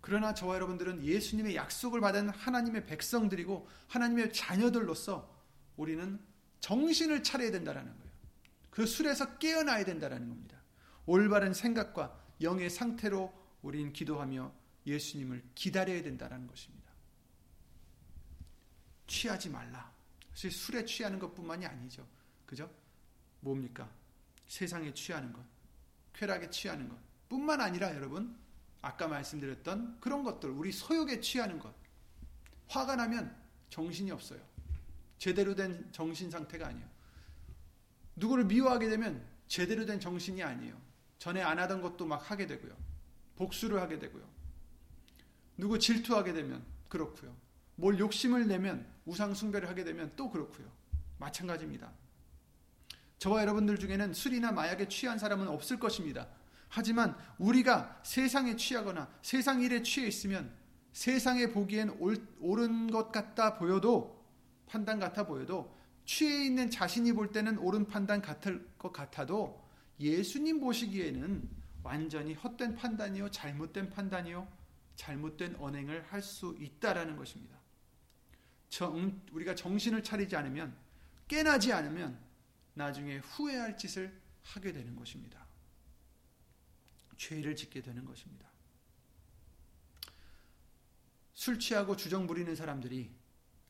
그러나 0.00 0.32
저와 0.32 0.54
여러분들은 0.54 1.04
예수님의 1.04 1.56
약속을 1.56 2.00
받은 2.00 2.30
하나님의 2.30 2.86
백성들이고 2.86 3.68
하나님의 3.88 4.32
자녀들로서 4.32 5.30
우리는 5.76 6.18
정신을 6.60 7.22
차려야 7.22 7.50
된다라는 7.50 7.94
거예요. 7.98 8.12
그 8.70 8.86
술에서 8.86 9.36
깨어나야 9.36 9.84
된다라는 9.84 10.30
겁니다. 10.30 10.57
올바른 11.08 11.54
생각과 11.54 12.22
영의 12.42 12.68
상태로 12.68 13.32
우린 13.62 13.94
기도하며 13.94 14.52
예수님을 14.86 15.42
기다려야 15.54 16.02
된다는 16.02 16.46
것입니다. 16.46 16.92
취하지 19.06 19.48
말라. 19.48 19.90
사실 20.32 20.50
술에 20.50 20.84
취하는 20.84 21.18
것뿐만이 21.18 21.64
아니죠. 21.64 22.06
그죠? 22.44 22.70
뭡니까? 23.40 23.90
세상에 24.46 24.92
취하는 24.92 25.32
것, 25.32 25.42
쾌락에 26.12 26.50
취하는 26.50 26.86
것 26.90 26.98
뿐만 27.30 27.62
아니라 27.62 27.94
여러분 27.94 28.36
아까 28.82 29.08
말씀드렸던 29.08 30.00
그런 30.00 30.22
것들 30.22 30.50
우리 30.50 30.70
소욕에 30.70 31.20
취하는 31.20 31.58
것 31.58 31.74
화가 32.68 32.96
나면 32.96 33.34
정신이 33.70 34.10
없어요. 34.10 34.40
제대로 35.16 35.54
된 35.54 35.90
정신 35.90 36.30
상태가 36.30 36.66
아니에요. 36.66 36.86
누구를 38.16 38.44
미워하게 38.44 38.90
되면 38.90 39.26
제대로 39.46 39.86
된 39.86 39.98
정신이 39.98 40.42
아니에요. 40.42 40.87
전에 41.18 41.42
안 41.42 41.58
하던 41.58 41.82
것도 41.82 42.06
막 42.06 42.30
하게 42.30 42.46
되고요. 42.46 42.72
복수를 43.36 43.80
하게 43.80 43.98
되고요. 43.98 44.22
누구 45.56 45.78
질투하게 45.78 46.32
되면 46.32 46.64
그렇고요. 46.88 47.34
뭘 47.76 47.98
욕심을 47.98 48.46
내면 48.46 48.86
우상 49.04 49.34
숭배를 49.34 49.68
하게 49.68 49.84
되면 49.84 50.12
또 50.16 50.30
그렇고요. 50.30 50.66
마찬가지입니다. 51.18 51.92
저와 53.18 53.42
여러분들 53.42 53.78
중에는 53.78 54.14
술이나 54.14 54.52
마약에 54.52 54.88
취한 54.88 55.18
사람은 55.18 55.48
없을 55.48 55.78
것입니다. 55.78 56.28
하지만 56.68 57.16
우리가 57.38 58.00
세상에 58.04 58.56
취하거나 58.56 59.10
세상 59.22 59.60
일에 59.62 59.82
취해 59.82 60.06
있으면 60.06 60.52
세상에 60.92 61.48
보기엔 61.48 61.96
옳은 62.40 62.90
것 62.90 63.10
같다 63.10 63.54
보여도 63.54 64.24
판단 64.66 64.98
같아 64.98 65.26
보여도 65.26 65.74
취해 66.04 66.44
있는 66.44 66.70
자신이 66.70 67.12
볼 67.12 67.32
때는 67.32 67.58
옳은 67.58 67.86
판단 67.86 68.22
같을 68.22 68.68
것 68.78 68.92
같아도 68.92 69.67
예수님 70.00 70.60
보시기에는 70.60 71.48
완전히 71.82 72.34
헛된 72.34 72.76
판단이요 72.76 73.30
잘못된 73.30 73.90
판단이요 73.90 74.46
잘못된 74.96 75.56
언행을 75.56 76.02
할 76.12 76.22
수 76.22 76.56
있다라는 76.58 77.16
것입니다. 77.16 77.56
정, 78.68 79.20
우리가 79.32 79.54
정신을 79.54 80.02
차리지 80.02 80.36
않으면 80.36 80.76
깨나지 81.26 81.72
않으면 81.72 82.18
나중에 82.74 83.18
후회할 83.18 83.76
짓을 83.78 84.20
하게 84.42 84.72
되는 84.72 84.94
것입니다. 84.96 85.46
죄를 87.16 87.56
짓게 87.56 87.82
되는 87.82 88.04
것입니다. 88.04 88.48
술 91.34 91.58
취하고 91.58 91.96
주정 91.96 92.26
부리는 92.26 92.54
사람들이 92.54 93.10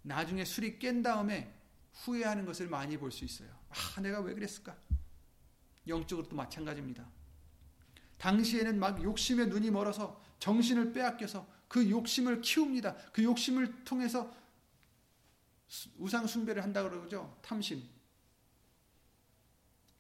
나중에 0.02 0.44
술이 0.44 0.78
깬 0.78 1.02
다음에 1.02 1.54
후회하는 1.92 2.44
것을 2.46 2.68
많이 2.68 2.96
볼 2.96 3.10
수 3.10 3.24
있어요. 3.24 3.50
아, 3.70 4.00
내가 4.00 4.20
왜 4.20 4.34
그랬을까? 4.34 4.76
영적으로도 5.88 6.36
마찬가지입니다. 6.36 7.06
당시에는 8.18 8.78
막 8.78 9.02
욕심에 9.02 9.46
눈이 9.46 9.70
멀어서 9.70 10.20
정신을 10.38 10.92
빼앗겨서 10.92 11.46
그 11.68 11.88
욕심을 11.88 12.40
키웁니다. 12.40 12.96
그 13.12 13.22
욕심을 13.22 13.84
통해서 13.84 14.34
우상 15.98 16.26
숭배를 16.26 16.62
한다 16.62 16.82
그러죠. 16.82 17.38
탐심. 17.42 17.82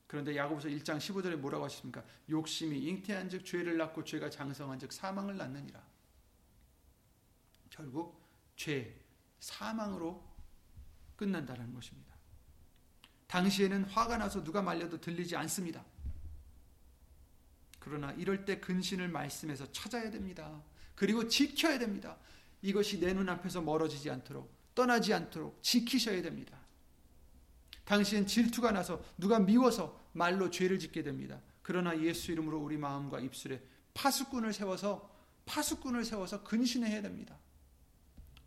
그런데 0.06 0.34
야고보서 0.34 0.68
1장 0.68 0.96
15절에 0.96 1.36
뭐라고 1.36 1.64
하십니까? 1.64 2.02
욕심이 2.30 2.78
잉태한즉 2.78 3.44
죄를 3.44 3.76
낳고 3.76 4.04
죄가 4.04 4.30
장성한즉 4.30 4.92
사망을 4.92 5.36
낳느니라. 5.36 5.86
결국 7.68 8.18
죄, 8.56 8.98
사망으로 9.38 10.26
끝난다는 11.14 11.74
것입니다. 11.74 12.07
당시에는 13.28 13.84
화가 13.84 14.16
나서 14.16 14.42
누가 14.42 14.60
말려도 14.62 15.00
들리지 15.00 15.36
않습니다. 15.36 15.84
그러나 17.78 18.12
이럴 18.12 18.44
때 18.44 18.58
근신을 18.58 19.08
말씀에서 19.08 19.70
찾아야 19.70 20.10
됩니다. 20.10 20.62
그리고 20.94 21.28
지켜야 21.28 21.78
됩니다. 21.78 22.16
이것이 22.62 22.98
내 22.98 23.12
눈앞에서 23.12 23.60
멀어지지 23.60 24.10
않도록 24.10 24.52
떠나지 24.74 25.14
않도록 25.14 25.62
지키셔야 25.62 26.22
됩니다. 26.22 26.58
당시엔 27.84 28.26
질투가 28.26 28.72
나서 28.72 29.02
누가 29.16 29.38
미워서 29.38 29.98
말로 30.12 30.50
죄를 30.50 30.78
짓게 30.78 31.02
됩니다. 31.02 31.40
그러나 31.62 31.98
예수 32.00 32.32
이름으로 32.32 32.58
우리 32.58 32.76
마음과 32.76 33.20
입술에 33.20 33.62
파수꾼을 33.94 34.52
세워서 34.52 35.10
파수꾼을 35.46 36.04
세워서 36.04 36.44
근신해야 36.44 37.02
됩니다. 37.02 37.38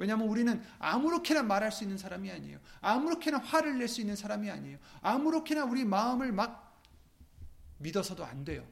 왜냐하면 0.02 0.28
우리는 0.28 0.62
아무렇게나 0.80 1.44
말할 1.44 1.72
수 1.72 1.84
있는 1.84 1.98
사람이 1.98 2.32
아니에요. 2.32 2.60
아무렇게나 2.82 3.38
화를 3.38 3.78
낼 3.78 3.88
수 3.88 4.02
있는 4.02 4.16
사람이 4.16 4.50
아니에요. 4.50 4.80
아무렇게나 5.02 5.66
우리 5.66 5.86
마음을 5.86 6.32
막 6.32 6.82
믿어서도 7.78 8.26
안 8.26 8.44
돼요. 8.44 8.68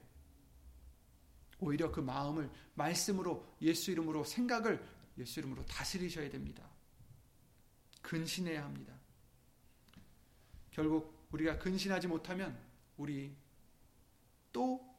오히려 1.60 1.92
그 1.92 2.00
마음을 2.00 2.50
말씀으로 2.74 3.46
예수 3.62 3.92
이름으로 3.92 4.24
생각을 4.24 4.84
예수 5.20 5.40
이름으로 5.40 5.64
다스리셔야 5.66 6.30
됩니다. 6.30 6.68
근신해야 8.02 8.64
합니다. 8.64 8.94
결국 10.72 11.28
우리가 11.32 11.60
근신하지 11.60 12.08
못하면 12.08 12.58
우리 12.98 13.36
또 14.52 14.90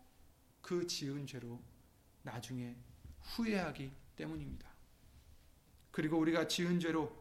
그 0.61 0.87
지은 0.87 1.27
죄로 1.27 1.61
나중에 2.23 2.77
후회하기 3.21 3.91
때문입니다. 4.15 4.70
그리고 5.91 6.19
우리가 6.19 6.49
지은 6.49 6.81
죄로 6.81 7.19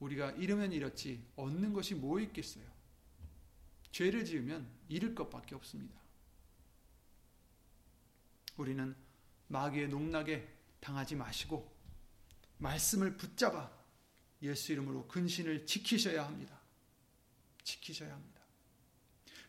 우리가 0.00 0.32
잃으면 0.32 0.72
잃었지 0.72 1.24
얻는 1.36 1.72
것이 1.72 1.94
뭐 1.94 2.20
있겠어요? 2.20 2.64
죄를 3.92 4.24
지으면 4.24 4.66
잃을 4.88 5.14
것밖에 5.14 5.54
없습니다. 5.54 5.98
우리는 8.56 8.94
마귀의 9.48 9.88
농락에 9.88 10.46
당하지 10.80 11.16
마시고 11.16 11.72
말씀을 12.58 13.16
붙잡아 13.16 13.70
예수 14.42 14.72
이름으로 14.72 15.08
근신을 15.08 15.66
지키셔야 15.66 16.26
합니다. 16.26 16.60
지키셔야 17.62 18.12
합니다. 18.12 18.42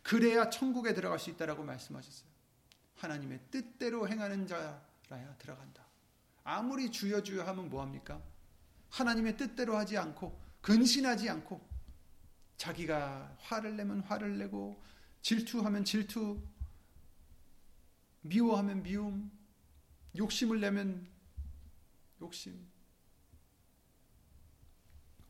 그래야 0.01 0.49
천국에 0.49 0.93
들어갈 0.93 1.19
수 1.19 1.29
있다라고 1.31 1.63
말씀하셨어요. 1.63 2.29
하나님의 2.95 3.39
뜻대로 3.51 4.07
행하는 4.07 4.47
자라야 4.47 5.35
들어간다. 5.38 5.84
아무리 6.45 6.91
주여 6.91 7.23
주여 7.23 7.43
하면 7.43 7.69
뭐 7.69 7.81
합니까? 7.81 8.21
하나님의 8.91 9.36
뜻대로 9.36 9.75
하지 9.75 9.97
않고 9.97 10.39
근신하지 10.62 11.29
않고 11.29 11.60
자기가 12.55 13.36
화를 13.39 13.75
내면 13.75 13.99
화를 14.01 14.38
내고 14.38 14.81
질투하면 15.21 15.84
질투 15.84 16.39
미워하면 18.21 18.84
미움 18.84 19.31
욕심을 20.15 20.62
내면 20.62 21.08
욕심 22.21 22.67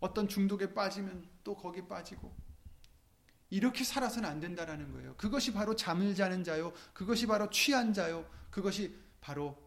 어떤 0.01 0.28
중독에 0.28 0.73
빠지면 0.73 1.28
또 1.45 1.56
거기 1.56 1.88
빠지고 1.88 2.36
이렇게 3.49 3.86
살아서는 3.86 4.28
안 4.28 4.41
된다라는 4.41 4.91
거예요. 4.91 5.15
그것이 5.15 5.54
바로 5.54 5.78
잠을 5.78 6.13
자는 6.13 6.43
자요. 6.43 6.73
그것이 6.93 7.25
바로 7.25 7.49
취한 7.49 7.93
자요. 7.93 8.30
그것이 8.51 8.93
바로 9.21 9.64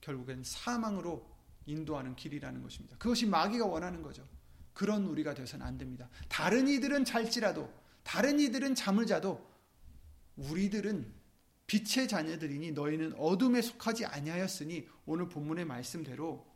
결국엔 0.00 0.42
사망으로 0.44 1.28
인도하는 1.66 2.16
길이라는 2.16 2.62
것입니다. 2.62 2.96
그것이 2.96 3.26
마귀가 3.26 3.66
원하는 3.66 4.02
거죠. 4.02 4.26
그런 4.72 5.04
우리가 5.06 5.34
되어서는 5.34 5.64
안 5.64 5.78
됩니다. 5.78 6.08
다른 6.28 6.68
이들은 6.68 7.04
잘지라도 7.04 7.72
다른 8.02 8.40
이들은 8.40 8.74
잠을 8.74 9.06
자도 9.06 9.46
우리들은 10.36 11.12
빛의 11.66 12.08
자녀들이니 12.08 12.72
너희는 12.72 13.14
어둠에 13.14 13.62
속하지 13.62 14.06
아니하였으니 14.06 14.88
오늘 15.06 15.28
본문의 15.28 15.64
말씀대로 15.66 16.50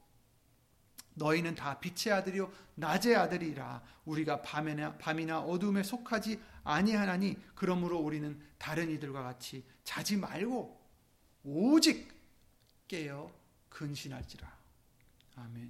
너희는 1.14 1.54
다 1.54 1.78
빛의 1.78 2.12
아들이요 2.12 2.50
낮의 2.74 3.14
아들이라 3.14 3.82
우리가 4.04 4.42
밤이나 4.42 4.98
밤이나 4.98 5.40
어둠에 5.40 5.82
속하지 5.82 6.40
아니하나니 6.64 7.36
그러므로 7.54 8.00
우리는 8.00 8.40
다른 8.58 8.90
이들과 8.90 9.22
같이 9.22 9.64
자지 9.84 10.16
말고 10.16 10.80
오직 11.44 12.13
깨어 12.94 13.28
근신할지라 13.70 14.56
아멘. 15.34 15.68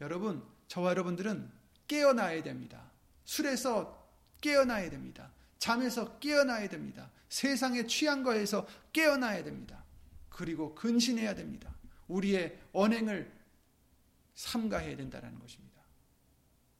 여러분 0.00 0.42
저와 0.68 0.90
여러분들은 0.90 1.50
깨어나야 1.86 2.42
됩니다. 2.42 2.82
술에서 3.26 4.08
깨어나야 4.40 4.88
됩니다. 4.88 5.30
잠에서 5.58 6.18
깨어나야 6.18 6.68
됩니다. 6.70 7.10
세상에 7.28 7.86
취한 7.86 8.22
거에서 8.22 8.66
깨어나야 8.94 9.44
됩니다. 9.44 9.84
그리고 10.30 10.74
근신해야 10.74 11.34
됩니다. 11.34 11.74
우리의 12.06 12.58
언행을 12.72 13.30
삼가해야 14.34 14.96
된다는 14.96 15.38
것입니다. 15.38 15.82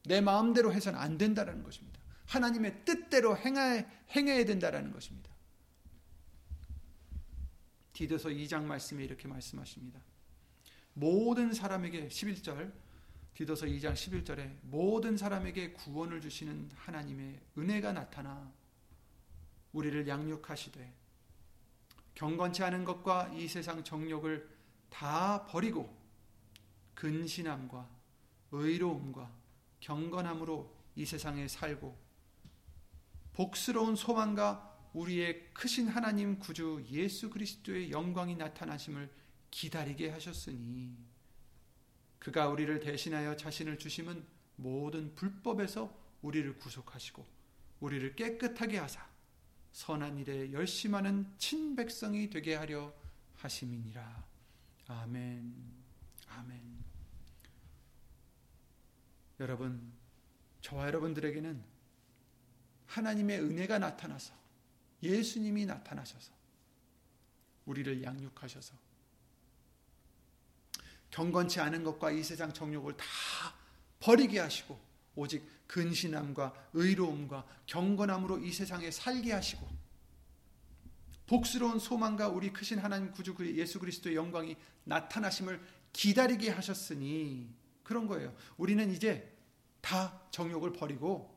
내 0.04 0.22
마음대로 0.22 0.72
해서는 0.72 0.98
안 0.98 1.18
된다는 1.18 1.62
것입니다. 1.62 2.00
하나님의 2.26 2.84
뜻대로 2.86 3.36
행해, 3.36 3.86
행해야 4.10 4.46
된다는 4.46 4.90
것입니다. 4.90 5.27
디도서 7.98 8.28
2장 8.28 8.62
말씀에 8.62 9.02
이렇게 9.02 9.26
말씀하십니다. 9.26 10.00
모든 10.92 11.52
사람에게 11.52 12.06
11절 12.06 12.72
디도서 13.34 13.66
2장 13.66 13.92
11절에 13.92 14.56
모든 14.62 15.16
사람에게 15.16 15.72
구원을 15.72 16.20
주시는 16.20 16.70
하나님의 16.76 17.40
은혜가 17.58 17.92
나타나 17.92 18.52
우리를 19.72 20.06
양육하시되 20.06 20.94
경건치 22.14 22.62
않은 22.62 22.84
것과 22.84 23.32
이 23.34 23.48
세상 23.48 23.82
정욕을 23.82 24.48
다 24.90 25.44
버리고 25.46 25.92
근신함과 26.94 27.90
의로움과 28.52 29.28
경건함으로 29.80 30.72
이 30.94 31.04
세상에 31.04 31.48
살고 31.48 31.98
복스러운 33.32 33.96
소망과 33.96 34.67
우리의 34.92 35.52
크신 35.52 35.88
하나님 35.88 36.38
구주 36.38 36.84
예수 36.90 37.30
그리스도의 37.30 37.90
영광이 37.90 38.36
나타나심을 38.36 39.10
기다리게 39.50 40.10
하셨으니 40.10 40.96
그가 42.18 42.48
우리를 42.48 42.80
대신하여 42.80 43.36
자신을 43.36 43.78
주심은 43.78 44.24
모든 44.56 45.14
불법에서 45.14 45.96
우리를 46.22 46.58
구속하시고 46.58 47.24
우리를 47.80 48.16
깨끗하게 48.16 48.78
하사 48.78 49.06
선한 49.72 50.18
일에 50.18 50.52
열심하는 50.52 51.32
친백성이 51.38 52.28
되게 52.28 52.54
하려 52.56 52.92
하심이니라. 53.36 54.26
아멘. 54.88 55.54
아멘. 56.28 56.84
여러분, 59.38 59.92
저와 60.60 60.86
여러분들에게는 60.86 61.62
하나님의 62.86 63.40
은혜가 63.40 63.78
나타나서 63.78 64.34
예수님이 65.02 65.66
나타나셔서 65.66 66.32
우리를 67.66 68.02
양육하셔서 68.02 68.74
경건치 71.10 71.60
않은 71.60 71.84
것과 71.84 72.10
이 72.10 72.22
세상 72.22 72.52
정욕을 72.52 72.96
다 72.96 73.06
버리게 74.00 74.38
하시고 74.38 74.78
오직 75.14 75.44
근신함과 75.66 76.70
의로움과 76.72 77.46
경건함으로 77.66 78.38
이 78.38 78.52
세상에 78.52 78.90
살게 78.90 79.32
하시고 79.32 79.68
복스러운 81.26 81.78
소망과 81.78 82.28
우리 82.28 82.52
크신 82.52 82.78
하나님 82.78 83.12
구주 83.12 83.34
그 83.34 83.54
예수 83.56 83.78
그리스도의 83.78 84.16
영광이 84.16 84.56
나타나심을 84.84 85.60
기다리게 85.92 86.50
하셨으니 86.50 87.54
그런 87.82 88.06
거예요. 88.06 88.34
우리는 88.56 88.90
이제 88.90 89.36
다 89.80 90.22
정욕을 90.30 90.72
버리고 90.72 91.36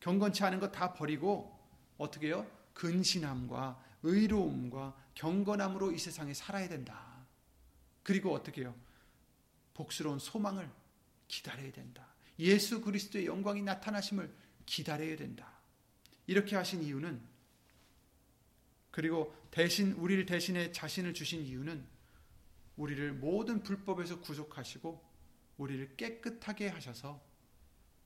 경건치 0.00 0.44
않은 0.44 0.60
것 0.60 0.72
다 0.72 0.92
버리고 0.92 1.58
어떻게 1.96 2.28
해요? 2.28 2.46
근신함과 2.74 3.82
의로움과 4.02 4.96
경건함으로 5.14 5.92
이 5.92 5.98
세상에 5.98 6.34
살아야 6.34 6.68
된다. 6.68 7.24
그리고 8.02 8.34
어떻게 8.34 8.62
해요? 8.62 8.74
복스러운 9.74 10.18
소망을 10.18 10.68
기다려야 11.28 11.72
된다. 11.72 12.06
예수 12.38 12.80
그리스도의 12.80 13.26
영광이 13.26 13.62
나타나심을 13.62 14.34
기다려야 14.66 15.16
된다. 15.16 15.52
이렇게 16.26 16.56
하신 16.56 16.82
이유는 16.82 17.20
그리고 18.90 19.34
대신 19.50 19.92
우리를 19.92 20.26
대신에 20.26 20.72
자신을 20.72 21.14
주신 21.14 21.42
이유는 21.42 21.84
우리를 22.76 23.12
모든 23.14 23.62
불법에서 23.62 24.20
구속하시고 24.20 25.02
우리를 25.58 25.96
깨끗하게 25.96 26.68
하셔서 26.68 27.22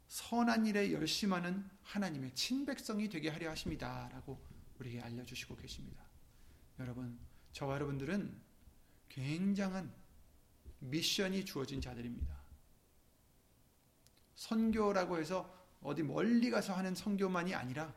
선한 0.09 0.67
일에 0.67 0.93
열심하는 0.93 1.69
하나님의 1.83 2.35
친백성이 2.35 3.09
되게 3.09 3.29
하려 3.29 3.51
하십니다라고 3.51 4.56
우리에게 4.79 5.01
알려주시고 5.01 5.57
계십니다. 5.57 6.05
여러분, 6.79 7.19
저와 7.53 7.75
여러분들은 7.75 8.41
굉장한 9.09 9.93
미션이 10.81 11.45
주어진 11.45 11.81
자들입니다. 11.81 12.37
선교라고 14.35 15.19
해서 15.19 15.55
어디 15.81 16.03
멀리 16.03 16.51
가서 16.51 16.75
하는 16.75 16.95
선교만이 16.95 17.55
아니라 17.55 17.95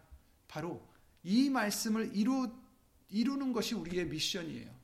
바로 0.48 0.88
이 1.24 1.50
말씀을 1.50 2.16
이루, 2.16 2.52
이루는 3.10 3.52
것이 3.52 3.76
우리의 3.76 4.06
미션이에요. 4.08 4.80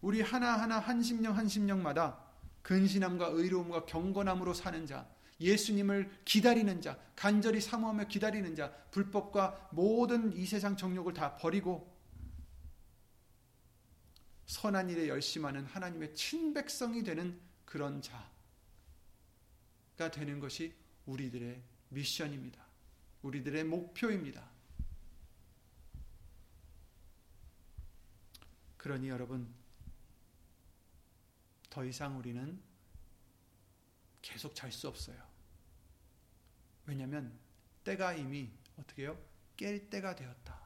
우리 0.00 0.20
하나하나 0.20 0.78
한 0.78 1.02
심령 1.02 1.36
한 1.36 1.48
심령마다 1.48 2.24
근신함과 2.62 3.28
의로움과 3.28 3.86
경건함으로 3.86 4.54
사는 4.54 4.86
자, 4.86 5.08
예수님을 5.40 6.22
기다리는 6.24 6.80
자, 6.80 6.98
간절히 7.14 7.60
사모하며 7.60 8.08
기다리는 8.08 8.54
자, 8.54 8.72
불법과 8.90 9.68
모든 9.72 10.36
이 10.36 10.46
세상 10.46 10.76
정욕을 10.76 11.14
다 11.14 11.36
버리고 11.36 11.96
선한 14.46 14.90
일에 14.90 15.08
열심하는 15.08 15.64
하나님의 15.66 16.14
친백성이 16.14 17.04
되는 17.04 17.38
그런 17.64 18.02
자가 18.02 18.28
되는 20.10 20.40
것이 20.40 20.74
우리들의 21.06 21.62
미션입니다. 21.90 22.66
우리들의 23.22 23.64
목표입니다. 23.64 24.48
그러니 28.78 29.08
여러분, 29.08 29.52
더 31.68 31.84
이상 31.84 32.16
우리는 32.16 32.60
계속 34.22 34.54
잘 34.54 34.72
수 34.72 34.88
없어요. 34.88 35.27
왜냐하면 36.88 37.38
때가 37.84 38.14
이미 38.14 38.50
어떻게 38.78 39.04
요? 39.04 39.22
깰 39.58 39.90
때가 39.90 40.16
되었다. 40.16 40.58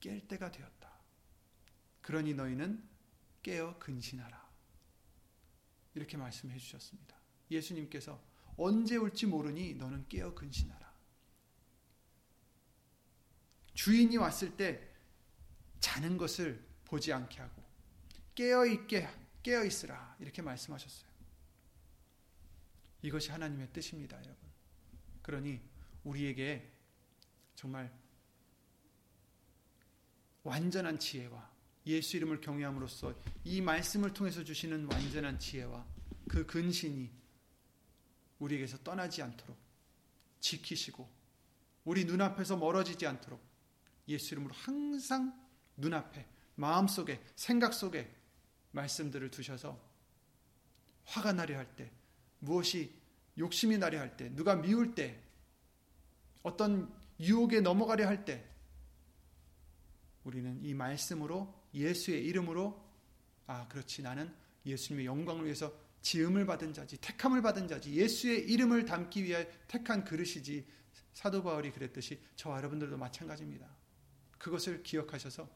깰 0.00 0.28
때가 0.28 0.52
되었다. 0.52 0.88
그러니 2.00 2.34
너희는 2.34 2.88
깨어 3.42 3.78
근신하라. 3.80 4.48
이렇게 5.94 6.16
말씀해 6.16 6.56
주셨습니다. 6.58 7.16
예수님께서 7.50 8.22
언제 8.56 8.96
올지 8.96 9.26
모르니 9.26 9.74
너는 9.74 10.06
깨어 10.08 10.32
근신하라. 10.32 10.94
주인이 13.74 14.16
왔을 14.16 14.56
때 14.56 14.88
자는 15.80 16.16
것을 16.16 16.64
보지 16.84 17.12
않게 17.12 17.40
하고 17.40 17.64
깨어 18.36 18.66
있게 18.66 19.08
깨어 19.42 19.64
있으라 19.64 20.16
이렇게 20.20 20.40
말씀하셨어요. 20.40 21.09
이것이 23.02 23.30
하나님의 23.30 23.72
뜻입니다, 23.72 24.16
여러분. 24.18 24.36
그러니 25.22 25.60
우리에게 26.04 26.70
정말 27.54 27.92
완전한 30.42 30.98
지혜와 30.98 31.50
예수 31.86 32.16
이름을 32.16 32.40
경외함으로써 32.40 33.14
이 33.44 33.60
말씀을 33.60 34.12
통해서 34.12 34.44
주시는 34.44 34.90
완전한 34.90 35.38
지혜와 35.38 35.86
그 36.28 36.46
근신이 36.46 37.10
우리에게서 38.38 38.78
떠나지 38.78 39.22
않도록 39.22 39.58
지키시고 40.40 41.08
우리 41.84 42.04
눈앞에서 42.04 42.56
멀어지지 42.56 43.06
않도록 43.06 43.40
예수 44.08 44.34
이름으로 44.34 44.54
항상 44.54 45.38
눈앞에 45.76 46.26
마음속에 46.54 47.22
생각 47.36 47.74
속에 47.74 48.14
말씀들을 48.72 49.30
두셔서 49.30 49.80
화가 51.04 51.32
나려 51.32 51.56
할 51.56 51.74
때 51.76 51.90
무엇이 52.40 52.92
욕심이 53.38 53.78
나려 53.78 54.00
할 54.00 54.16
때 54.16 54.34
누가 54.34 54.56
미울 54.56 54.94
때 54.94 55.18
어떤 56.42 56.92
유혹에 57.20 57.60
넘어가려 57.60 58.06
할 58.06 58.24
때 58.24 58.44
우리는 60.24 60.62
이 60.62 60.74
말씀으로 60.74 61.54
예수의 61.72 62.24
이름으로 62.26 62.78
아 63.46 63.66
그렇지 63.68 64.02
나는 64.02 64.32
예수님의 64.66 65.06
영광을 65.06 65.44
위해서 65.44 65.72
지음을 66.02 66.46
받은 66.46 66.72
자지 66.72 66.98
택함을 66.98 67.42
받은 67.42 67.68
자지 67.68 67.92
예수의 67.94 68.50
이름을 68.50 68.84
담기 68.84 69.24
위해 69.24 69.48
택한 69.68 70.04
그릇이지 70.04 70.66
사도 71.14 71.42
바울이 71.42 71.72
그랬듯이 71.72 72.20
저와 72.36 72.58
여러분들도 72.58 72.96
마찬가지입니다. 72.96 73.66
그것을 74.38 74.82
기억하셔서 74.82 75.48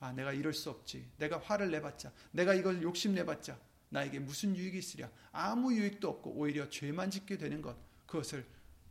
아 0.00 0.12
내가 0.12 0.32
이럴 0.32 0.54
수 0.54 0.70
없지 0.70 1.10
내가 1.18 1.38
화를 1.38 1.70
내봤자 1.70 2.12
내가 2.32 2.54
이걸 2.54 2.82
욕심 2.82 3.14
내봤자 3.14 3.58
나에게 3.90 4.18
무슨 4.20 4.56
유익이 4.56 4.78
있으랴 4.78 5.10
아무 5.32 5.74
유익도 5.74 6.08
없고 6.08 6.32
오히려 6.32 6.68
죄만 6.68 7.10
짓게 7.10 7.38
되는 7.38 7.60
것 7.62 7.76
그것을 8.06 8.44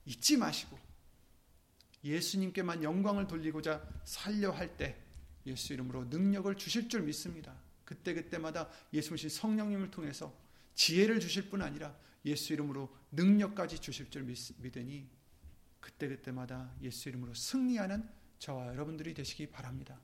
잊지 0.05 0.37
마시고 0.37 0.77
예수님께만 2.03 2.83
영광을 2.83 3.27
돌리고자 3.27 3.85
살려 4.05 4.51
할 4.51 4.77
때 4.77 5.09
예수 5.45 5.73
이름으로 5.73 6.05
능력을 6.05 6.53
주실 6.55 6.89
줄 6.89 7.01
믿습니다. 7.03 7.55
그때 7.85 8.13
그때마다 8.13 8.69
예수님 8.93 9.29
성령님을 9.29 9.89
통해서 9.89 10.33
지혜를 10.75 11.19
주실 11.19 11.49
뿐 11.49 11.61
아니라 11.61 11.95
예수 12.25 12.53
이름으로 12.53 12.93
능력까지 13.11 13.79
주실 13.79 14.09
줄 14.09 14.23
믿으니 14.23 15.09
그때 15.79 16.07
그때마다 16.07 16.71
예수 16.81 17.09
이름으로 17.09 17.33
승리하는 17.33 18.07
저와 18.37 18.67
여러분들이 18.67 19.13
되시기 19.13 19.47
바랍니다. 19.47 19.99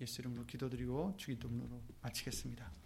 예수 0.00 0.20
이름으로 0.20 0.44
기도드리고 0.46 1.14
주기도문으로 1.16 1.82
마치겠습니다. 2.02 2.83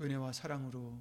은혜와 0.00 0.32
사랑으로 0.32 1.00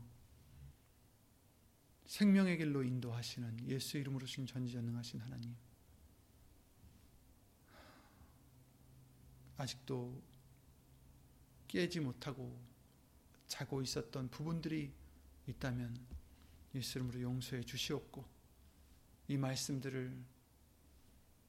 생명의 2.07 2.57
길로 2.57 2.83
인도하시는 2.83 3.67
예수 3.67 3.97
이름으로 3.97 4.25
신 4.25 4.45
전지전능하신 4.45 5.19
하나님. 5.21 5.55
아직도 9.57 10.21
깨지 11.67 11.99
못하고 11.99 12.57
자고 13.47 13.81
있었던 13.81 14.29
부분들이 14.29 14.93
있다면 15.47 15.97
예수 16.75 16.97
이름으로 16.97 17.21
용서해 17.21 17.63
주시옵고 17.63 18.25
이 19.27 19.37
말씀들을 19.37 20.17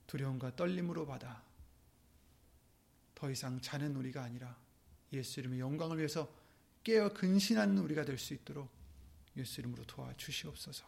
두려움과 0.06 0.56
떨림으로 0.56 1.06
받아 1.06 1.44
더 3.14 3.30
이상 3.30 3.60
자는 3.60 3.94
우리가 3.96 4.22
아니라 4.22 4.58
예수 5.12 5.40
이름의 5.40 5.60
영광을 5.60 5.98
위해서 5.98 6.32
깨어 6.88 7.12
근신하는 7.12 7.76
우리가 7.76 8.06
될 8.06 8.16
수 8.16 8.32
있도록 8.32 8.72
예수 9.36 9.60
이름으로 9.60 9.84
도와주시옵소서. 9.84 10.86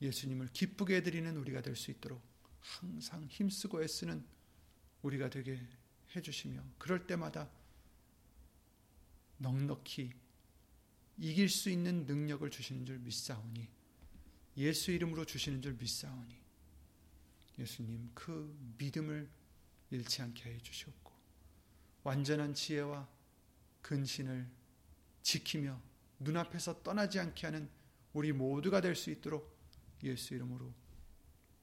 예수님을 0.00 0.48
기쁘게 0.48 0.96
해드리는 0.96 1.36
우리가 1.36 1.60
될 1.60 1.76
수 1.76 1.90
있도록 1.90 2.22
항상 2.58 3.26
힘쓰고 3.26 3.82
애쓰는 3.82 4.24
우리가 5.02 5.28
되게 5.28 5.60
해주시며 6.16 6.64
그럴 6.78 7.06
때마다 7.06 7.50
넉넉히 9.36 10.10
이길 11.18 11.50
수 11.50 11.68
있는 11.68 12.06
능력을 12.06 12.50
주시는 12.50 12.86
줄 12.86 13.00
믿사오니 13.00 13.68
예수 14.56 14.90
이름으로 14.90 15.26
주시는 15.26 15.60
줄 15.60 15.74
믿사오니 15.74 16.34
예수님 17.58 18.10
그 18.14 18.74
믿음을 18.78 19.28
잃지 19.90 20.22
않게 20.22 20.54
해 20.54 20.58
주시옵고 20.60 21.12
완전한 22.04 22.54
지혜와 22.54 23.12
근신을 23.84 24.48
지키며 25.22 25.78
눈앞에서 26.18 26.82
떠나지 26.82 27.20
않게 27.20 27.46
하는 27.46 27.68
우리 28.14 28.32
모두가 28.32 28.80
될 28.80 28.96
수 28.96 29.10
있도록 29.10 29.54
예수 30.02 30.34
이름으로 30.34 30.72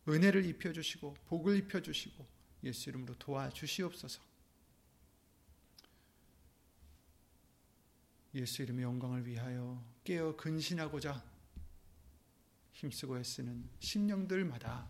은혜를 0.07 0.45
입혀 0.45 0.71
주시고 0.71 1.15
복을 1.25 1.57
입혀 1.57 1.81
주시고 1.81 2.25
예수 2.63 2.89
이름으로 2.89 3.15
도와주시옵소서. 3.17 4.21
예수 8.35 8.61
이름의 8.61 8.83
영광을 8.83 9.25
위하여 9.25 9.83
깨어 10.03 10.37
근신하고자 10.37 11.23
힘쓰고 12.73 13.19
애쓰는 13.19 13.67
심령들마다 13.79 14.87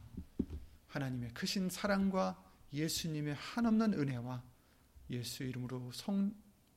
하나님의 0.87 1.33
크신 1.33 1.69
사랑과 1.69 2.43
예수님의 2.73 3.35
한없는 3.35 3.93
은혜와 3.93 4.43
예수 5.09 5.43
이름으로 5.43 5.91
성 5.91 6.33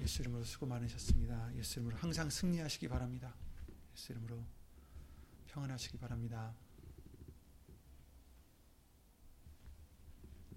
예수 0.00 0.22
이름으로 0.22 0.44
수고 0.44 0.66
많으셨습니다. 0.66 1.54
예수 1.56 1.80
이름으로 1.80 1.96
항상 1.96 2.30
승리하시기 2.30 2.88
바랍니다. 2.88 3.34
예수 3.94 4.12
이름으로 4.12 4.44
평안하시기 5.48 5.98
바랍니다. 5.98 6.54